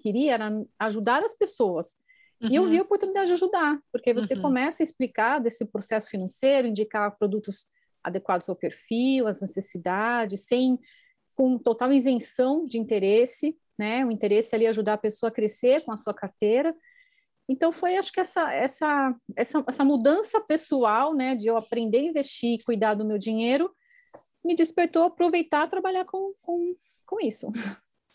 queria 0.01 0.35
era 0.35 0.65
ajudar 0.79 1.21
as 1.21 1.37
pessoas. 1.37 1.97
Uhum. 2.41 2.49
E 2.49 2.55
eu 2.55 2.65
vi 2.65 2.77
a 2.77 2.79
uhum. 2.79 2.85
oportunidade 2.85 3.27
de 3.27 3.33
ajudar, 3.33 3.77
porque 3.91 4.13
você 4.13 4.35
uhum. 4.35 4.41
começa 4.41 4.81
a 4.81 4.85
explicar 4.85 5.39
desse 5.39 5.65
processo 5.65 6.09
financeiro, 6.09 6.69
indicar 6.69 7.17
produtos 7.17 7.67
adequados 8.01 8.47
ao 8.47 8.55
perfil, 8.55 9.27
às 9.27 9.41
necessidades, 9.41 10.45
sem 10.45 10.79
com 11.33 11.57
total 11.57 11.91
isenção 11.91 12.65
de 12.65 12.77
interesse, 12.77 13.57
né? 13.77 14.05
O 14.05 14.11
interesse 14.11 14.55
ali 14.55 14.65
é 14.65 14.69
ajudar 14.69 14.93
a 14.93 14.97
pessoa 14.97 15.29
a 15.29 15.33
crescer 15.33 15.83
com 15.83 15.91
a 15.91 15.97
sua 15.97 16.13
carteira 16.13 16.75
então 17.47 17.71
foi, 17.71 17.95
acho 17.95 18.11
que 18.11 18.19
essa, 18.19 18.51
essa, 18.51 19.15
essa, 19.35 19.63
essa 19.67 19.83
mudança 19.83 20.41
pessoal, 20.41 21.13
né, 21.13 21.35
de 21.35 21.47
eu 21.47 21.57
aprender 21.57 21.99
a 21.99 22.03
investir, 22.03 22.63
cuidar 22.65 22.95
do 22.95 23.05
meu 23.05 23.17
dinheiro, 23.17 23.71
me 24.43 24.55
despertou 24.55 25.03
a 25.03 25.07
aproveitar 25.07 25.67
trabalhar 25.67 26.05
com, 26.05 26.33
com, 26.41 26.75
com 27.05 27.21
isso. 27.21 27.47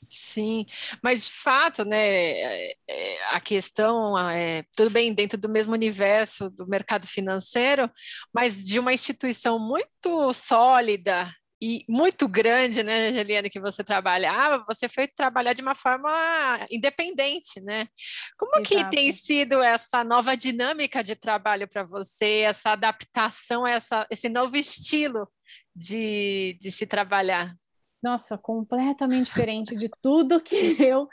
Sim, 0.08 0.66
mas 1.02 1.26
de 1.26 1.32
fato, 1.32 1.84
né, 1.84 1.96
é, 1.96 2.74
é, 2.88 3.24
a 3.26 3.40
questão 3.40 4.18
é 4.18 4.64
tudo 4.76 4.90
bem 4.90 5.14
dentro 5.14 5.38
do 5.38 5.48
mesmo 5.48 5.74
universo 5.74 6.50
do 6.50 6.66
mercado 6.66 7.06
financeiro, 7.06 7.88
mas 8.34 8.66
de 8.66 8.80
uma 8.80 8.92
instituição 8.92 9.58
muito 9.60 10.32
sólida 10.32 11.30
e 11.60 11.84
muito 11.86 12.26
grande, 12.26 12.82
né, 12.82 13.08
Angeliane, 13.08 13.50
que 13.50 13.60
você 13.60 13.84
trabalhava, 13.84 14.64
você 14.66 14.88
foi 14.88 15.06
trabalhar 15.06 15.52
de 15.52 15.60
uma 15.60 15.74
forma 15.74 16.10
independente, 16.70 17.60
né? 17.60 17.86
Como 18.38 18.52
Exato. 18.56 18.68
que 18.68 18.96
tem 18.96 19.10
sido 19.10 19.60
essa 19.60 20.02
nova 20.02 20.34
dinâmica 20.34 21.04
de 21.04 21.14
trabalho 21.14 21.68
para 21.68 21.84
você, 21.84 22.40
essa 22.40 22.70
adaptação, 22.70 23.66
essa, 23.66 24.06
esse 24.10 24.30
novo 24.30 24.56
estilo 24.56 25.28
de, 25.76 26.56
de 26.58 26.70
se 26.70 26.86
trabalhar? 26.86 27.54
Nossa, 28.02 28.38
completamente 28.38 29.26
diferente 29.26 29.76
de 29.76 29.90
tudo 30.00 30.40
que 30.40 30.76
eu 30.82 31.06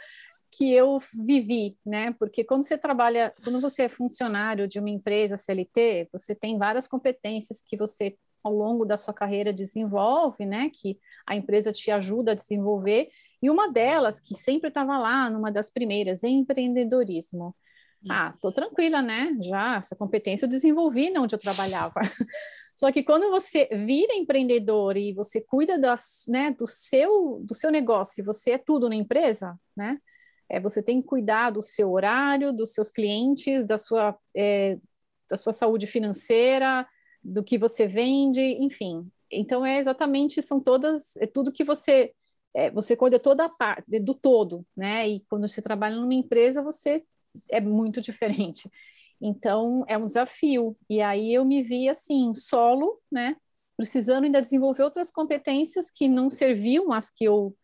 que 0.50 0.74
eu 0.74 0.98
vivi, 1.14 1.78
né? 1.86 2.14
Porque 2.14 2.44
quando 2.44 2.66
você 2.66 2.78
trabalha, 2.78 3.34
quando 3.44 3.60
você 3.60 3.84
é 3.84 3.90
funcionário 3.90 4.68
de 4.68 4.80
uma 4.80 4.90
empresa 4.90 5.38
CLT, 5.38 6.10
você 6.12 6.34
tem 6.34 6.58
várias 6.58 6.88
competências 6.88 7.62
que 7.64 7.78
você 7.78 8.18
ao 8.44 8.54
longo 8.54 8.86
da 8.86 8.98
sua 8.98 9.14
carreira 9.14 9.52
desenvolve, 9.52 10.46
né, 10.46 10.70
que 10.74 11.00
a 11.28 11.36
empresa 11.36 11.72
te 11.72 11.92
ajuda 11.92 12.32
a 12.32 12.36
desenvolver, 12.36 13.10
e 13.42 13.50
uma 13.50 13.72
delas, 13.72 14.20
que 14.20 14.36
sempre 14.36 14.70
estava 14.70 14.98
lá, 14.98 15.30
numa 15.30 15.52
das 15.52 15.70
primeiras, 15.70 16.24
é 16.24 16.28
empreendedorismo. 16.28 17.56
Hum. 18.04 18.08
Ah, 18.10 18.34
tô 18.42 18.52
tranquila, 18.52 19.02
né? 19.02 19.36
Já 19.42 19.78
essa 19.78 19.96
competência 19.96 20.46
eu 20.46 20.50
desenvolvi 20.50 21.12
onde 21.18 21.36
eu 21.36 21.40
trabalhava. 21.40 22.00
Só 22.78 22.92
que 22.92 23.04
quando 23.04 23.30
você 23.32 23.68
vira 23.72 24.14
empreendedor 24.14 24.98
e 24.98 25.12
você 25.12 25.42
cuida 25.42 25.80
das, 25.80 26.26
né, 26.28 26.52
do 26.52 26.68
seu 26.68 27.40
do 27.44 27.56
seu 27.56 27.72
negócio, 27.72 28.24
você 28.24 28.52
é 28.52 28.58
tudo 28.58 28.88
na 28.88 28.96
empresa, 28.96 29.60
né? 29.76 29.98
É, 30.50 30.60
você 30.60 30.82
tem 30.82 31.02
que 31.02 31.08
cuidar 31.08 31.50
do 31.50 31.62
seu 31.62 31.92
horário, 31.92 32.54
dos 32.54 32.74
seus 32.74 32.90
clientes, 32.92 33.66
da 33.66 33.78
sua 33.78 34.18
é, 34.36 34.78
da 35.30 35.36
sua 35.36 35.54
saúde 35.54 35.88
financeira, 35.88 36.88
do 37.24 37.44
que 37.44 37.58
você 37.58 37.88
vende, 37.88 38.42
enfim. 38.42 39.10
Então 39.32 39.66
é 39.66 39.80
exatamente, 39.80 40.42
são 40.42 40.60
todas, 40.60 41.16
é 41.18 41.28
tudo 41.28 41.52
que 41.52 41.64
você 41.64 42.14
é, 42.54 42.72
você 42.72 42.96
cuida 42.96 43.20
toda 43.20 43.46
a 43.46 43.50
parte 43.50 44.00
do 44.00 44.16
todo, 44.16 44.66
né? 44.76 45.08
E 45.08 45.20
quando 45.30 45.48
você 45.48 45.62
trabalha 45.62 45.96
numa 45.96 46.14
empresa, 46.14 46.62
você 46.62 47.04
é 47.52 47.62
muito 47.62 48.02
diferente. 48.02 48.70
Então 49.22 49.84
é 49.88 49.98
um 49.98 50.06
desafio. 50.08 50.76
E 50.90 51.02
aí 51.02 51.34
eu 51.34 51.46
me 51.46 51.64
vi 51.64 51.90
assim, 51.90 52.34
solo, 52.36 53.00
né? 53.12 53.36
Precisando 53.76 54.24
ainda 54.26 54.42
desenvolver 54.42 54.84
outras 54.84 55.12
competências 55.12 55.92
que 55.92 56.08
não 56.08 56.30
serviam 56.30 56.92
as 56.92 57.10
que 57.12 57.26
eu 57.26 57.56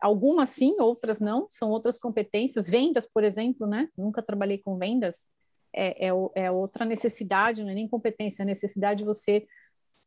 algumas 0.00 0.48
sim, 0.48 0.74
outras 0.80 1.20
não, 1.20 1.46
são 1.50 1.70
outras 1.70 1.98
competências, 1.98 2.68
vendas, 2.68 3.06
por 3.06 3.22
exemplo, 3.22 3.66
né? 3.66 3.88
Nunca 3.96 4.22
trabalhei 4.22 4.58
com 4.58 4.78
vendas, 4.78 5.26
é, 5.72 6.08
é, 6.08 6.10
é 6.34 6.50
outra 6.50 6.84
necessidade, 6.84 7.62
não 7.62 7.70
é 7.70 7.74
nem 7.74 7.88
competência, 7.88 8.42
é 8.42 8.46
necessidade 8.46 8.98
de 8.98 9.04
você 9.04 9.46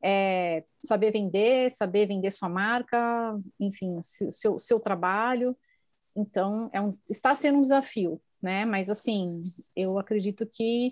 é, 0.03 0.63
saber 0.85 1.11
vender, 1.11 1.71
saber 1.71 2.07
vender 2.07 2.31
sua 2.31 2.49
marca, 2.49 3.39
enfim, 3.59 4.01
seu, 4.03 4.59
seu 4.59 4.79
trabalho. 4.79 5.57
Então, 6.15 6.69
é 6.73 6.81
um, 6.81 6.89
está 7.09 7.33
sendo 7.33 7.59
um 7.59 7.61
desafio, 7.61 8.21
né? 8.41 8.65
Mas, 8.65 8.89
assim, 8.89 9.39
eu 9.75 9.97
acredito 9.97 10.45
que 10.45 10.91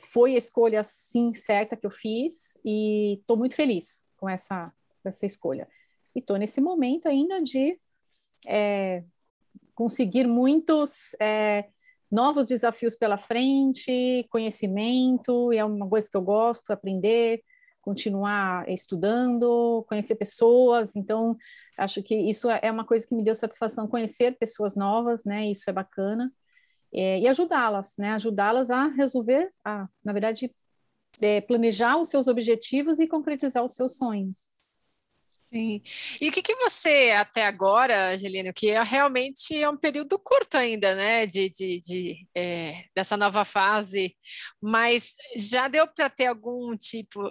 foi 0.00 0.34
a 0.34 0.38
escolha, 0.38 0.82
sim, 0.84 1.34
certa 1.34 1.76
que 1.76 1.86
eu 1.86 1.90
fiz 1.90 2.58
e 2.64 3.18
estou 3.20 3.36
muito 3.36 3.54
feliz 3.54 4.02
com 4.16 4.28
essa, 4.28 4.72
com 5.02 5.08
essa 5.08 5.26
escolha. 5.26 5.68
E 6.14 6.20
estou 6.20 6.36
nesse 6.36 6.60
momento 6.60 7.06
ainda 7.06 7.42
de 7.42 7.78
é, 8.46 9.02
conseguir 9.74 10.26
muitos 10.26 11.14
é, 11.20 11.68
novos 12.10 12.46
desafios 12.46 12.96
pela 12.96 13.18
frente, 13.18 14.26
conhecimento, 14.30 15.52
e 15.52 15.58
é 15.58 15.64
uma 15.64 15.88
coisa 15.88 16.08
que 16.10 16.16
eu 16.16 16.22
gosto, 16.22 16.70
aprender, 16.70 17.42
continuar 17.80 18.68
estudando, 18.68 19.84
conhecer 19.88 20.14
pessoas, 20.14 20.96
então 20.96 21.36
acho 21.76 22.02
que 22.02 22.14
isso 22.14 22.48
é 22.48 22.70
uma 22.70 22.84
coisa 22.84 23.06
que 23.06 23.14
me 23.14 23.22
deu 23.22 23.34
satisfação, 23.36 23.86
conhecer 23.86 24.38
pessoas 24.38 24.74
novas, 24.74 25.24
né, 25.24 25.50
isso 25.50 25.68
é 25.68 25.72
bacana, 25.72 26.32
é, 26.92 27.20
e 27.20 27.28
ajudá-las, 27.28 27.94
né, 27.98 28.12
ajudá-las 28.12 28.70
a 28.70 28.86
resolver, 28.88 29.50
a, 29.64 29.86
na 30.02 30.12
verdade, 30.12 30.50
é, 31.20 31.40
planejar 31.40 31.98
os 31.98 32.08
seus 32.08 32.26
objetivos 32.26 32.98
e 32.98 33.06
concretizar 33.06 33.64
os 33.64 33.74
seus 33.74 33.96
sonhos. 33.96 34.50
Sim. 35.54 35.80
E 36.20 36.28
o 36.28 36.32
que, 36.32 36.42
que 36.42 36.56
você, 36.56 37.12
até 37.16 37.46
agora, 37.46 38.10
Angelina, 38.12 38.52
que 38.52 38.70
é 38.70 38.82
realmente 38.82 39.56
é 39.56 39.70
um 39.70 39.76
período 39.76 40.18
curto 40.18 40.56
ainda, 40.56 40.96
né, 40.96 41.26
de, 41.26 41.48
de, 41.48 41.80
de 41.80 42.28
é, 42.34 42.86
dessa 42.92 43.16
nova 43.16 43.44
fase, 43.44 44.16
mas 44.60 45.12
já 45.36 45.68
deu 45.68 45.86
para 45.86 46.10
ter 46.10 46.26
algum 46.26 46.76
tipo, 46.76 47.28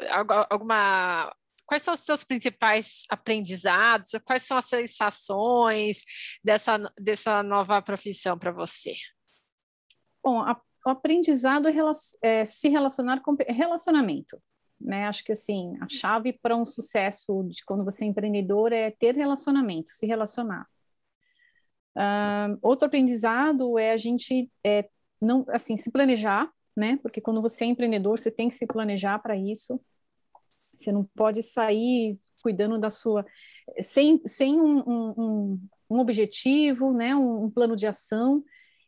alguma. 0.50 1.36
Quais 1.66 1.82
são 1.82 1.94
os 1.94 2.00
seus 2.00 2.24
principais 2.24 3.04
aprendizados? 3.10 4.12
Quais 4.26 4.44
são 4.44 4.56
as 4.56 4.66
sensações 4.66 6.04
dessa, 6.42 6.78
dessa 6.98 7.44
nova 7.44 7.82
profissão 7.82 8.40
para 8.40 8.52
você? 8.52 8.94
Bom, 10.24 10.40
a, 10.42 10.62
o 10.86 10.90
aprendizado 10.90 11.68
é, 11.68 11.74
é 12.22 12.46
se 12.46 12.70
relacionar 12.70 13.20
com 13.22 13.36
relacionamento 13.50 14.42
né? 14.84 15.08
Acho 15.08 15.24
que 15.24 15.32
assim, 15.32 15.78
a 15.82 15.88
chave 15.88 16.34
para 16.34 16.56
um 16.56 16.66
sucesso 16.66 17.44
de 17.44 17.64
quando 17.66 17.84
você 17.84 18.06
é 18.06 18.08
empreendedor 18.08 18.72
é 18.74 18.92
ter 18.92 19.16
relacionamento, 19.16 19.90
se 19.90 20.06
relacionar. 20.06 20.68
Uh, 21.96 22.58
outro 22.62 22.88
aprendizado 22.88 23.78
é 23.78 23.92
a 23.92 23.98
gente 23.98 24.52
é, 24.64 24.90
não 25.22 25.46
assim 25.50 25.78
se 25.78 25.92
planejar, 25.92 26.52
né? 26.76 26.98
Porque 27.02 27.22
quando 27.22 27.42
você 27.42 27.66
é 27.66 27.68
empreendedor, 27.68 28.20
você 28.20 28.32
tem 28.32 28.50
que 28.50 28.56
se 28.56 28.66
planejar 28.66 29.20
para 29.20 29.38
isso. 29.38 29.80
Você 30.76 30.92
não 30.92 31.04
pode 31.16 31.44
sair 31.44 32.20
cuidando 32.42 32.78
da 32.78 32.90
sua 32.90 33.26
sem, 33.80 34.22
sem 34.26 34.60
um, 34.60 34.80
um, 34.80 35.68
um 35.90 36.00
objetivo, 36.00 36.94
né? 36.94 37.16
Um, 37.16 37.46
um, 37.46 37.50
plano 37.50 37.76
de 37.76 37.88
ação. 37.88 38.44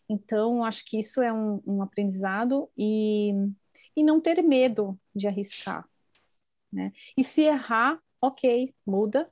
Então, 0.10 0.64
acho 0.64 0.84
que 0.86 1.00
isso 1.00 1.22
é 1.22 1.34
um, 1.34 1.82
aprendizado 1.82 2.70
e, 2.78 3.34
e 3.96 4.04
não 4.04 4.20
ter 4.20 4.42
medo 4.42 5.00
de 5.16 5.28
arriscar. 5.28 5.88
Né? 6.72 6.92
E 7.18 7.24
se 7.24 7.42
errar, 7.42 8.00
ok, 8.22 8.74
muda, 8.86 9.26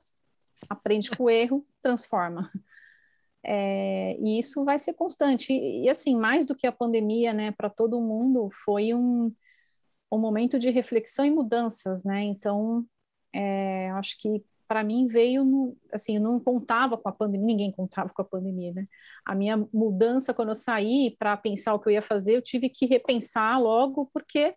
aprende 0.68 1.10
com 1.10 1.24
o 1.24 1.30
erro, 1.30 1.66
transforma. 1.82 2.50
É, 3.46 4.16
e 4.20 4.38
isso 4.38 4.64
vai 4.64 4.78
ser 4.78 4.94
constante. 4.94 5.52
E, 5.52 5.84
e, 5.84 5.90
assim, 5.90 6.16
mais 6.16 6.46
do 6.46 6.54
que 6.56 6.66
a 6.66 6.72
pandemia, 6.72 7.30
né, 7.34 7.50
para 7.52 7.68
todo 7.68 8.00
mundo, 8.00 8.48
foi 8.64 8.94
um, 8.94 9.30
um 10.10 10.18
momento 10.18 10.58
de 10.58 10.70
reflexão 10.70 11.26
e 11.26 11.30
mudanças, 11.30 12.04
né? 12.04 12.22
Então, 12.22 12.86
é, 13.34 13.90
acho 13.90 14.16
que 14.18 14.42
para 14.74 14.82
mim 14.82 15.06
veio, 15.06 15.44
no, 15.44 15.76
assim, 15.92 16.16
eu 16.16 16.20
não 16.20 16.40
contava 16.40 16.98
com 16.98 17.08
a 17.08 17.12
pandemia, 17.12 17.46
ninguém 17.46 17.70
contava 17.70 18.10
com 18.12 18.22
a 18.22 18.24
pandemia, 18.24 18.72
né? 18.72 18.88
A 19.24 19.32
minha 19.32 19.56
mudança, 19.72 20.34
quando 20.34 20.48
eu 20.48 20.54
saí 20.56 21.14
para 21.16 21.36
pensar 21.36 21.74
o 21.74 21.78
que 21.78 21.88
eu 21.88 21.92
ia 21.92 22.02
fazer, 22.02 22.34
eu 22.34 22.42
tive 22.42 22.68
que 22.68 22.84
repensar 22.84 23.60
logo, 23.62 24.10
porque 24.12 24.52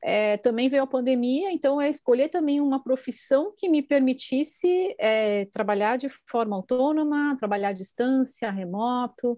é, 0.00 0.36
também 0.36 0.68
veio 0.68 0.84
a 0.84 0.86
pandemia, 0.86 1.50
então 1.50 1.80
é 1.80 1.90
escolher 1.90 2.28
também 2.28 2.60
uma 2.60 2.80
profissão 2.80 3.52
que 3.58 3.68
me 3.68 3.82
permitisse 3.82 4.94
é, 5.00 5.46
trabalhar 5.46 5.96
de 5.96 6.08
forma 6.28 6.54
autônoma, 6.54 7.36
trabalhar 7.36 7.70
à 7.70 7.72
distância, 7.72 8.52
remoto. 8.52 9.36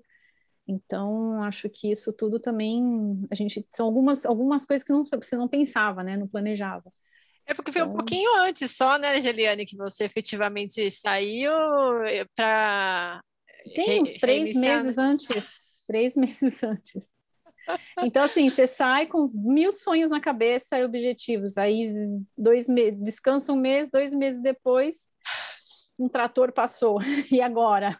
Então, 0.68 1.42
acho 1.42 1.70
que 1.70 1.90
isso 1.90 2.12
tudo 2.12 2.38
também, 2.38 3.26
a 3.30 3.34
gente, 3.34 3.66
são 3.70 3.86
algumas, 3.86 4.26
algumas 4.26 4.66
coisas 4.66 4.84
que 4.84 4.92
não, 4.92 5.06
você 5.06 5.38
não 5.38 5.48
pensava, 5.48 6.04
né, 6.04 6.18
não 6.18 6.28
planejava. 6.28 6.92
É 7.46 7.54
porque 7.54 7.72
foi 7.72 7.82
um 7.82 7.86
então 7.86 7.96
pouquinho 7.96 8.34
antes 8.36 8.76
só, 8.76 8.96
né, 8.98 9.20
Geliane, 9.20 9.66
que 9.66 9.76
você 9.76 10.04
efetivamente 10.04 10.90
saiu 10.90 11.52
eh, 12.04 12.26
para... 12.36 13.20
Sim, 13.66 14.02
uns 14.02 14.14
três 14.14 14.56
meses 14.56 14.98
antes, 14.98 15.46
três 15.86 16.14
meses 16.16 16.62
antes. 16.62 17.12
Então, 18.00 18.24
assim, 18.24 18.50
você 18.50 18.66
sai 18.66 19.06
com 19.06 19.28
mil 19.32 19.72
sonhos 19.72 20.10
na 20.10 20.20
cabeça 20.20 20.78
e 20.78 20.84
objetivos. 20.84 21.56
Aí, 21.56 21.92
dois 22.36 22.68
meses, 22.68 23.00
descansa 23.02 23.52
um 23.52 23.56
mês, 23.56 23.90
dois 23.90 24.12
meses 24.12 24.42
depois, 24.42 25.08
um 25.98 26.08
trator 26.08 26.52
passou. 26.52 26.98
E 27.30 27.40
agora? 27.40 27.96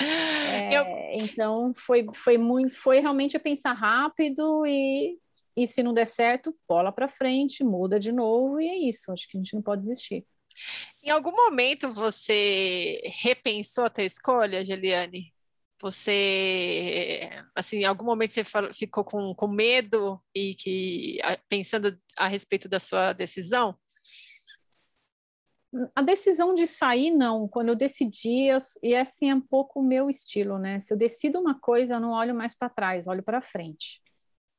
É, 0.00 0.76
Eu... 0.76 0.84
Então, 1.12 1.72
foi, 1.76 2.04
foi 2.12 2.36
muito, 2.36 2.76
foi 2.76 2.98
realmente 2.98 3.38
pensar 3.38 3.72
rápido 3.72 4.66
e, 4.66 5.16
e 5.56 5.66
se 5.66 5.82
não 5.82 5.94
der 5.94 6.06
certo, 6.06 6.54
bola 6.68 6.90
para 6.90 7.08
frente, 7.08 7.62
muda 7.62 7.98
de 7.98 8.10
novo 8.10 8.60
e 8.60 8.68
é 8.68 8.76
isso. 8.76 9.12
Acho 9.12 9.28
que 9.28 9.36
a 9.36 9.40
gente 9.40 9.54
não 9.54 9.62
pode 9.62 9.82
desistir. 9.82 10.26
Em 11.02 11.10
algum 11.10 11.32
momento 11.32 11.90
você 11.90 13.00
repensou 13.22 13.84
a 13.84 13.90
tua 13.90 14.04
escolha, 14.04 14.64
Geliane? 14.64 15.32
Você, 15.80 17.28
assim, 17.54 17.78
em 17.78 17.84
algum 17.84 18.04
momento 18.04 18.32
você 18.32 18.44
ficou 18.72 19.04
com, 19.04 19.34
com 19.34 19.48
medo 19.48 20.22
e 20.34 20.54
que 20.54 21.18
pensando 21.48 21.98
a 22.16 22.26
respeito 22.26 22.68
da 22.68 22.80
sua 22.80 23.12
decisão? 23.12 23.76
A 25.94 26.02
decisão 26.02 26.54
de 26.54 26.66
sair, 26.66 27.10
não. 27.10 27.48
Quando 27.48 27.68
eu 27.70 27.74
decidi, 27.74 28.46
eu, 28.46 28.58
e 28.82 28.94
assim 28.94 29.30
é 29.30 29.34
um 29.34 29.40
pouco 29.40 29.80
o 29.80 29.82
meu 29.82 30.08
estilo, 30.08 30.58
né? 30.58 30.78
Se 30.78 30.94
eu 30.94 30.96
decido 30.96 31.40
uma 31.40 31.58
coisa, 31.58 31.94
eu 31.94 32.00
não 32.00 32.12
olho 32.12 32.34
mais 32.34 32.56
para 32.56 32.70
trás, 32.70 33.06
olho 33.08 33.22
para 33.22 33.42
frente. 33.42 34.00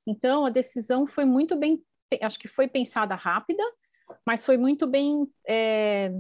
Então, 0.06 0.46
a 0.46 0.50
decisão 0.50 1.08
foi 1.08 1.26
muito 1.26 1.56
bem, 1.56 1.84
acho 2.22 2.40
que 2.40 2.48
foi 2.48 2.68
pensada 2.68 3.16
rápida, 3.16 3.64
mas 4.26 4.46
foi 4.46 4.58
muito 4.58 4.86
bem 4.88 5.28
é, 5.48 6.12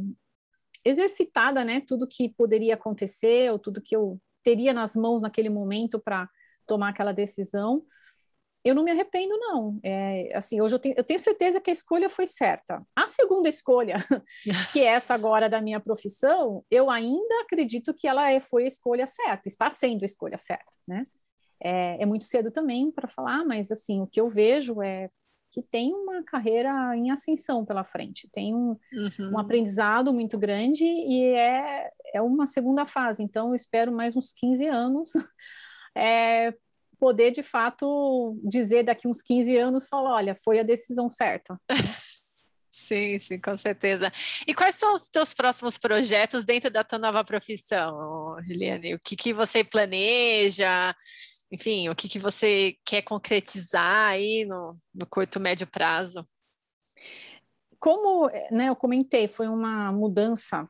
exercitada, 0.84 1.64
né? 1.64 1.82
Tudo 1.82 2.08
que 2.08 2.30
poderia 2.30 2.76
acontecer, 2.76 3.52
ou 3.52 3.60
tudo 3.60 3.82
que 3.82 3.96
eu 3.96 4.20
teria 4.44 4.74
nas 4.74 4.96
mãos 4.96 5.22
naquele 5.22 5.50
momento 5.50 6.00
para 6.00 6.30
tomar 6.68 6.90
aquela 6.90 7.12
decisão. 7.12 7.84
Eu 8.64 8.74
não 8.74 8.84
me 8.84 8.90
arrependo, 8.90 9.38
não. 9.38 9.80
É, 9.84 10.32
assim, 10.36 10.60
hoje 10.60 10.74
eu 10.74 10.80
tenho, 10.80 10.96
eu 10.98 11.04
tenho 11.04 11.20
certeza 11.20 11.62
que 11.62 11.70
a 11.70 11.74
escolha 11.74 12.10
foi 12.10 12.26
certa. 12.26 12.82
A 12.96 13.08
segunda 13.08 13.48
escolha, 13.48 13.98
que 14.74 14.80
é 14.80 14.86
essa 14.86 15.14
agora 15.14 15.48
da 15.48 15.62
minha 15.62 15.80
profissão, 15.80 16.66
eu 16.72 16.90
ainda 16.90 17.42
acredito 17.44 17.94
que 17.94 18.08
ela 18.08 18.32
é, 18.32 18.40
foi 18.40 18.64
a 18.64 18.68
escolha 18.68 19.06
certa, 19.06 19.48
está 19.48 19.70
sendo 19.70 20.02
a 20.02 20.06
escolha 20.06 20.40
certa, 20.40 20.72
né? 20.88 21.04
É, 21.68 22.04
é 22.04 22.06
muito 22.06 22.26
cedo 22.26 22.52
também 22.52 22.92
para 22.92 23.08
falar, 23.08 23.44
mas 23.44 23.72
assim, 23.72 24.00
o 24.00 24.06
que 24.06 24.22
eu 24.22 24.30
vejo 24.30 24.84
é 24.84 25.08
que 25.50 25.64
tem 25.64 25.96
uma 25.96 26.22
carreira 26.22 26.70
em 26.96 27.10
ascensão 27.10 27.66
pela 27.66 27.84
frente, 27.84 28.30
tem 28.32 28.54
um, 28.54 28.74
uhum. 28.94 29.32
um 29.32 29.40
aprendizado 29.40 30.14
muito 30.14 30.38
grande 30.38 30.84
e 30.84 31.24
é, 31.34 31.90
é 32.14 32.22
uma 32.22 32.46
segunda 32.46 32.86
fase. 32.86 33.24
Então, 33.24 33.50
eu 33.50 33.56
espero 33.56 33.92
mais 33.92 34.16
uns 34.16 34.32
15 34.32 34.68
anos 34.68 35.14
é, 35.98 36.54
poder, 37.00 37.32
de 37.32 37.42
fato, 37.42 38.40
dizer 38.44 38.84
daqui 38.84 39.08
uns 39.08 39.24
15 39.24 39.58
anos, 39.58 39.88
falar, 39.88 40.14
olha, 40.14 40.36
foi 40.36 40.60
a 40.60 40.64
decisão 40.64 41.10
certa. 41.10 41.60
Sim, 42.70 43.18
sim, 43.18 43.40
com 43.40 43.56
certeza. 43.56 44.12
E 44.46 44.54
quais 44.54 44.76
são 44.76 44.94
os 44.96 45.08
teus 45.08 45.34
próximos 45.34 45.78
projetos 45.78 46.44
dentro 46.44 46.70
da 46.70 46.84
tua 46.84 47.00
nova 47.00 47.24
profissão, 47.24 48.36
Juliane? 48.44 48.94
O 48.94 49.00
que, 49.00 49.16
que 49.16 49.34
você 49.34 49.64
planeja? 49.64 50.94
Enfim, 51.56 51.88
o 51.88 51.96
que, 51.96 52.10
que 52.10 52.20
você 52.20 52.76
quer 52.86 53.02
concretizar 53.02 54.10
aí 54.10 54.44
no, 54.46 54.76
no 54.94 55.06
curto, 55.08 55.40
médio 55.40 55.66
prazo? 55.66 56.26
Como 57.80 58.30
né, 58.52 58.68
eu 58.68 58.76
comentei, 58.76 59.30
foi 59.30 59.48
uma 59.48 59.90
mudança, 59.90 60.70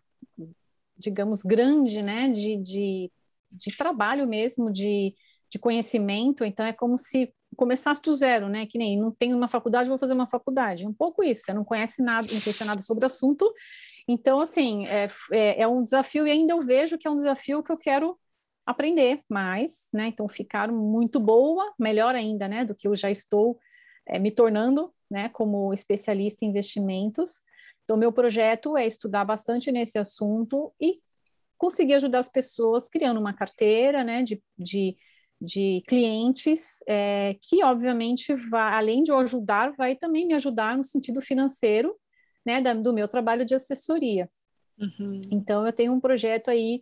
digamos, 0.95 1.41
grande, 1.41 2.03
né, 2.03 2.27
de, 2.27 2.55
de, 2.57 3.11
de 3.49 3.75
trabalho 3.75 4.27
mesmo, 4.27 4.71
de, 4.71 5.15
de 5.49 5.57
conhecimento, 5.57 6.45
então 6.45 6.63
é 6.63 6.71
como 6.71 6.99
se 6.99 7.33
começasse 7.57 8.01
do 8.01 8.13
zero, 8.13 8.47
né? 8.47 8.67
Que 8.67 8.77
nem 8.77 8.99
não 8.99 9.11
tenho 9.11 9.35
uma 9.35 9.47
faculdade, 9.47 9.89
vou 9.89 9.97
fazer 9.97 10.13
uma 10.13 10.27
faculdade. 10.27 10.85
Um 10.85 10.93
pouco 10.93 11.23
isso, 11.23 11.45
você 11.45 11.53
não 11.53 11.63
conhece 11.63 12.01
nada, 12.03 12.27
não 12.31 12.41
conhece 12.41 12.65
nada 12.65 12.81
sobre 12.81 13.05
o 13.05 13.07
assunto. 13.07 13.51
Então, 14.07 14.39
assim, 14.39 14.85
é, 14.85 15.09
é, 15.31 15.61
é, 15.61 15.67
um 15.67 15.81
desafio 15.81 16.27
e 16.27 16.31
ainda 16.31 16.53
eu 16.53 16.61
vejo 16.61 16.97
que 16.97 17.07
é 17.07 17.09
um 17.09 17.15
desafio 17.15 17.63
que 17.63 17.71
eu 17.71 17.77
quero 17.77 18.19
aprender 18.65 19.19
mais, 19.29 19.89
né? 19.93 20.07
Então, 20.07 20.27
ficar 20.27 20.71
muito 20.71 21.19
boa, 21.19 21.73
melhor 21.79 22.15
ainda, 22.15 22.47
né? 22.47 22.65
Do 22.65 22.73
que 22.73 22.87
eu 22.87 22.95
já 22.95 23.11
estou 23.11 23.59
é, 24.07 24.17
me 24.17 24.31
tornando, 24.31 24.87
né? 25.09 25.29
Como 25.29 25.73
especialista 25.73 26.43
em 26.43 26.49
investimentos. 26.49 27.43
Então, 27.83 27.95
meu 27.95 28.11
projeto 28.11 28.75
é 28.75 28.87
estudar 28.87 29.23
bastante 29.23 29.71
nesse 29.71 29.99
assunto 29.99 30.73
e 30.81 30.95
conseguir 31.57 31.93
ajudar 31.93 32.19
as 32.19 32.29
pessoas 32.29 32.89
criando 32.89 33.19
uma 33.19 33.33
carteira, 33.33 34.03
né? 34.03 34.23
De, 34.23 34.41
de, 34.57 34.97
de 35.39 35.83
clientes 35.87 36.79
é, 36.87 37.35
que, 37.39 37.63
obviamente, 37.63 38.33
vai, 38.33 38.73
além 38.73 39.03
de 39.03 39.11
eu 39.11 39.19
ajudar, 39.19 39.73
vai 39.77 39.95
também 39.95 40.25
me 40.25 40.33
ajudar 40.33 40.75
no 40.75 40.83
sentido 40.83 41.21
financeiro, 41.21 41.95
né? 42.43 42.59
Da, 42.59 42.73
do 42.73 42.91
meu 42.91 43.07
trabalho 43.07 43.45
de 43.45 43.53
assessoria. 43.53 44.27
Uhum. 44.79 45.21
Então, 45.31 45.65
eu 45.65 45.71
tenho 45.71 45.93
um 45.93 45.99
projeto 45.99 46.49
aí 46.49 46.81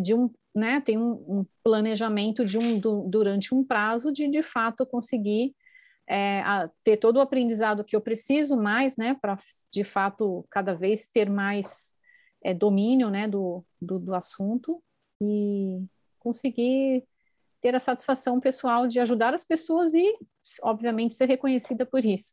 de 0.00 0.14
um 0.14 0.30
né, 0.54 0.80
tem 0.80 0.98
um, 0.98 1.12
um 1.12 1.46
planejamento 1.62 2.44
de 2.44 2.58
um, 2.58 2.78
do, 2.78 3.02
durante 3.08 3.54
um 3.54 3.62
prazo 3.62 4.12
de, 4.12 4.28
de 4.28 4.42
fato, 4.42 4.84
conseguir 4.84 5.54
é, 6.06 6.40
a, 6.40 6.68
ter 6.82 6.96
todo 6.96 7.18
o 7.18 7.20
aprendizado 7.20 7.84
que 7.84 7.94
eu 7.94 8.00
preciso 8.00 8.56
mais, 8.56 8.96
né, 8.96 9.16
para, 9.20 9.38
de 9.72 9.84
fato, 9.84 10.44
cada 10.50 10.74
vez 10.74 11.06
ter 11.06 11.30
mais 11.30 11.92
é, 12.42 12.52
domínio, 12.52 13.08
né, 13.08 13.28
do, 13.28 13.64
do, 13.80 13.98
do 13.98 14.14
assunto 14.14 14.82
e 15.20 15.82
conseguir 16.18 17.04
ter 17.60 17.74
a 17.74 17.80
satisfação 17.80 18.40
pessoal 18.40 18.86
de 18.86 19.00
ajudar 19.00 19.34
as 19.34 19.44
pessoas 19.44 19.94
e, 19.94 20.16
obviamente, 20.62 21.14
ser 21.14 21.26
reconhecida 21.26 21.84
por 21.84 22.04
isso. 22.04 22.32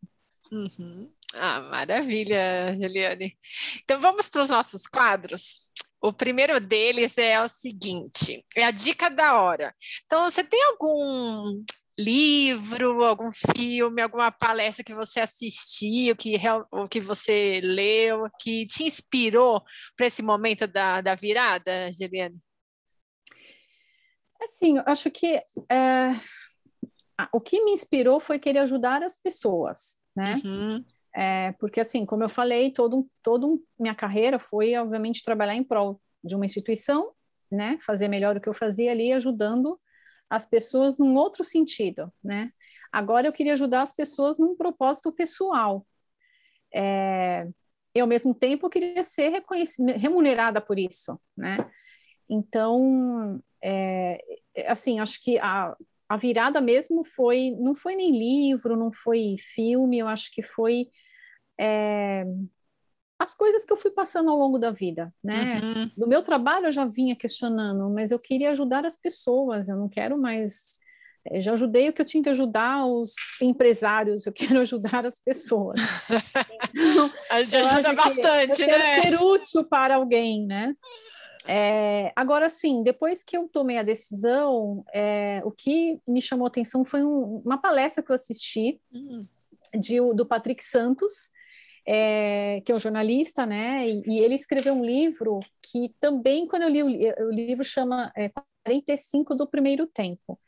Uhum. 0.51 1.09
Ah, 1.33 1.59
maravilha, 1.59 2.75
Juliane. 2.75 3.37
Então 3.83 3.99
vamos 3.99 4.29
para 4.29 4.43
os 4.43 4.49
nossos 4.49 4.87
quadros. 4.87 5.73
O 6.05 6.13
primeiro 6.13 6.59
deles 6.59 7.17
é 7.17 7.41
o 7.41 7.47
seguinte: 7.47 8.45
é 8.55 8.63
a 8.63 8.71
dica 8.71 9.09
da 9.09 9.41
hora. 9.41 9.73
Então, 10.05 10.23
você 10.23 10.43
tem 10.43 10.63
algum 10.65 11.63
livro, 11.97 13.03
algum 13.03 13.31
filme, 13.31 14.01
alguma 14.01 14.31
palestra 14.31 14.83
que 14.83 14.93
você 14.93 15.21
assistiu, 15.21 16.15
que, 16.15 16.35
ou 16.71 16.87
que 16.87 16.99
você 16.99 17.59
leu, 17.63 18.27
que 18.39 18.65
te 18.65 18.83
inspirou 18.83 19.63
para 19.95 20.05
esse 20.05 20.21
momento 20.21 20.67
da, 20.67 21.01
da 21.01 21.15
virada, 21.15 21.91
Juliane? 21.91 22.37
Assim, 24.43 24.77
eu 24.77 24.83
acho 24.85 25.09
que 25.09 25.41
é, 25.71 26.11
o 27.31 27.41
que 27.41 27.63
me 27.63 27.71
inspirou 27.71 28.19
foi 28.19 28.37
querer 28.37 28.59
ajudar 28.59 29.01
as 29.01 29.17
pessoas, 29.19 29.97
né? 30.15 30.35
Uhum. 30.43 30.85
É, 31.15 31.53
porque, 31.53 31.79
assim, 31.79 32.05
como 32.05 32.23
eu 32.23 32.29
falei, 32.29 32.71
todo, 32.71 33.07
todo 33.23 33.63
minha 33.79 33.95
carreira 33.95 34.37
foi, 34.37 34.75
obviamente, 34.75 35.23
trabalhar 35.23 35.55
em 35.55 35.63
prol 35.63 36.01
de 36.23 36.35
uma 36.35 36.45
instituição 36.45 37.13
né, 37.51 37.77
fazer 37.85 38.07
melhor 38.07 38.37
o 38.37 38.41
que 38.41 38.49
eu 38.49 38.53
fazia 38.53 38.91
ali, 38.91 39.13
ajudando 39.13 39.79
as 40.29 40.45
pessoas 40.45 40.97
num 40.97 41.15
outro 41.15 41.43
sentido, 41.43 42.11
né? 42.23 42.51
Agora 42.91 43.27
eu 43.27 43.33
queria 43.33 43.53
ajudar 43.53 43.81
as 43.81 43.93
pessoas 43.93 44.39
num 44.39 44.55
propósito 44.55 45.11
pessoal. 45.11 45.85
É, 46.73 47.47
e 47.93 47.99
ao 47.99 48.07
mesmo 48.07 48.33
tempo 48.33 48.65
eu 48.65 48.69
queria 48.69 49.03
ser 49.03 49.43
remunerada 49.97 50.59
por 50.61 50.79
isso, 50.79 51.19
né? 51.35 51.57
Então, 52.29 53.41
é, 53.61 54.19
assim, 54.67 54.99
acho 54.99 55.21
que 55.21 55.37
a, 55.39 55.75
a 56.07 56.17
virada 56.17 56.61
mesmo 56.61 57.03
foi, 57.03 57.55
não 57.59 57.73
foi 57.73 57.95
nem 57.95 58.11
livro, 58.11 58.77
não 58.77 58.91
foi 58.91 59.35
filme, 59.39 59.99
eu 59.99 60.07
acho 60.07 60.31
que 60.31 60.43
foi 60.43 60.87
é, 61.59 62.25
as 63.19 63.33
coisas 63.33 63.65
que 63.65 63.71
eu 63.71 63.77
fui 63.77 63.91
passando 63.91 64.29
ao 64.29 64.37
longo 64.37 64.59
da 64.59 64.71
vida, 64.71 65.13
né? 65.23 65.61
Uhum. 65.63 65.89
Do 65.97 66.07
meu 66.07 66.21
trabalho 66.21 66.67
eu 66.67 66.71
já 66.71 66.85
vinha 66.85 67.15
questionando, 67.15 67.89
mas 67.89 68.11
eu 68.11 68.19
queria 68.19 68.51
ajudar 68.51 68.85
as 68.85 68.97
pessoas, 68.97 69.69
eu 69.69 69.75
não 69.75 69.89
quero 69.89 70.17
mais. 70.17 70.79
Eu 71.31 71.41
já 71.41 71.53
ajudei 71.53 71.89
o 71.89 71.93
que 71.93 72.01
eu 72.01 72.05
tinha 72.05 72.21
que 72.21 72.29
ajudar 72.29 72.85
os 72.85 73.13
empresários, 73.41 74.25
eu 74.25 74.33
quero 74.33 74.59
ajudar 74.59 75.05
as 75.05 75.19
pessoas. 75.19 75.79
Então, 76.73 77.11
a 77.31 77.41
gente 77.41 77.57
ajuda 77.57 77.93
bastante, 77.93 78.61
eu 78.61 78.67
né? 78.67 79.01
ser 79.01 79.21
útil 79.21 79.63
para 79.63 79.95
alguém, 79.95 80.45
né? 80.45 80.75
É, 81.47 82.11
agora, 82.15 82.49
sim, 82.49 82.81
depois 82.83 83.23
que 83.23 83.37
eu 83.37 83.47
tomei 83.47 83.77
a 83.77 83.83
decisão, 83.83 84.83
é, 84.93 85.41
o 85.45 85.51
que 85.51 85.99
me 86.07 86.21
chamou 86.21 86.47
atenção 86.47 86.83
foi 86.83 87.03
um, 87.03 87.41
uma 87.45 87.57
palestra 87.57 88.03
que 88.03 88.11
eu 88.11 88.15
assisti 88.15 88.79
uhum. 88.91 89.25
de, 89.79 89.99
do 90.13 90.25
Patrick 90.25 90.63
Santos, 90.63 91.29
é, 91.87 92.61
que 92.65 92.71
é 92.71 92.75
um 92.75 92.79
jornalista, 92.79 93.45
né? 93.45 93.87
E, 93.87 94.03
e, 94.07 94.19
ele 94.19 94.33
escreveu 94.33 94.73
um 94.73 94.83
livro 94.83 95.39
que 95.61 95.93
também, 95.99 96.47
quando 96.47 96.63
eu 96.63 96.69
li 96.69 96.81
o, 96.81 97.27
o 97.27 97.31
livro, 97.31 97.63
chama 97.63 98.11
é, 98.17 98.31
45 98.65 99.35
do 99.35 99.47
Primeiro 99.47 99.85
Tempo. 99.85 100.39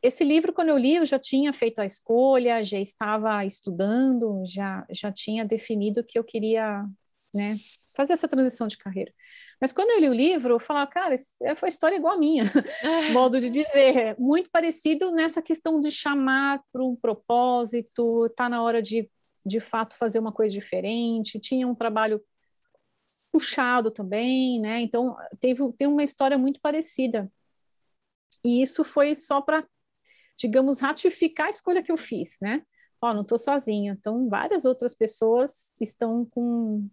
Esse 0.00 0.24
livro, 0.24 0.52
quando 0.52 0.68
eu 0.68 0.78
li, 0.78 0.96
eu 0.96 1.04
já 1.04 1.18
tinha 1.18 1.52
feito 1.52 1.80
a 1.80 1.86
escolha, 1.86 2.62
já 2.62 2.78
estava 2.78 3.44
estudando, 3.44 4.44
já, 4.46 4.84
já 4.90 5.12
tinha 5.12 5.44
definido 5.44 6.04
que 6.04 6.18
eu 6.18 6.24
queria 6.24 6.84
né, 7.34 7.56
fazer 7.94 8.12
essa 8.14 8.28
transição 8.28 8.66
de 8.66 8.78
carreira. 8.78 9.12
Mas 9.60 9.72
quando 9.72 9.90
eu 9.90 10.00
li 10.00 10.08
o 10.08 10.14
livro, 10.14 10.54
eu 10.54 10.58
falava, 10.58 10.90
cara, 10.90 11.16
foi 11.56 11.68
história 11.68 11.96
igual 11.96 12.14
a 12.14 12.18
minha, 12.18 12.44
modo 13.12 13.40
de 13.40 13.50
dizer, 13.50 14.16
muito 14.18 14.50
parecido 14.50 15.10
nessa 15.12 15.42
questão 15.42 15.80
de 15.80 15.90
chamar 15.90 16.60
para 16.72 16.82
um 16.82 16.96
propósito, 16.96 18.28
tá 18.36 18.48
na 18.48 18.62
hora 18.62 18.82
de 18.82 19.08
de 19.44 19.60
fato 19.60 19.96
fazer 19.96 20.18
uma 20.18 20.32
coisa 20.32 20.54
diferente, 20.54 21.40
tinha 21.40 21.66
um 21.66 21.74
trabalho 21.74 22.22
puxado 23.32 23.90
também, 23.90 24.60
né? 24.60 24.80
Então 24.82 25.16
teve 25.40 25.60
tem 25.72 25.88
uma 25.88 26.04
história 26.04 26.38
muito 26.38 26.60
parecida. 26.60 27.30
E 28.44 28.62
isso 28.62 28.84
foi 28.84 29.14
só 29.14 29.40
para, 29.40 29.66
digamos, 30.38 30.80
ratificar 30.80 31.46
a 31.46 31.50
escolha 31.50 31.82
que 31.82 31.92
eu 31.92 31.96
fiz, 31.96 32.38
né? 32.40 32.62
Ó, 33.00 33.12
não 33.14 33.22
estou 33.22 33.38
sozinha. 33.38 33.96
Então 33.98 34.28
várias 34.28 34.64
outras 34.64 34.94
pessoas 34.94 35.72
estão 35.80 36.24
com 36.26 36.88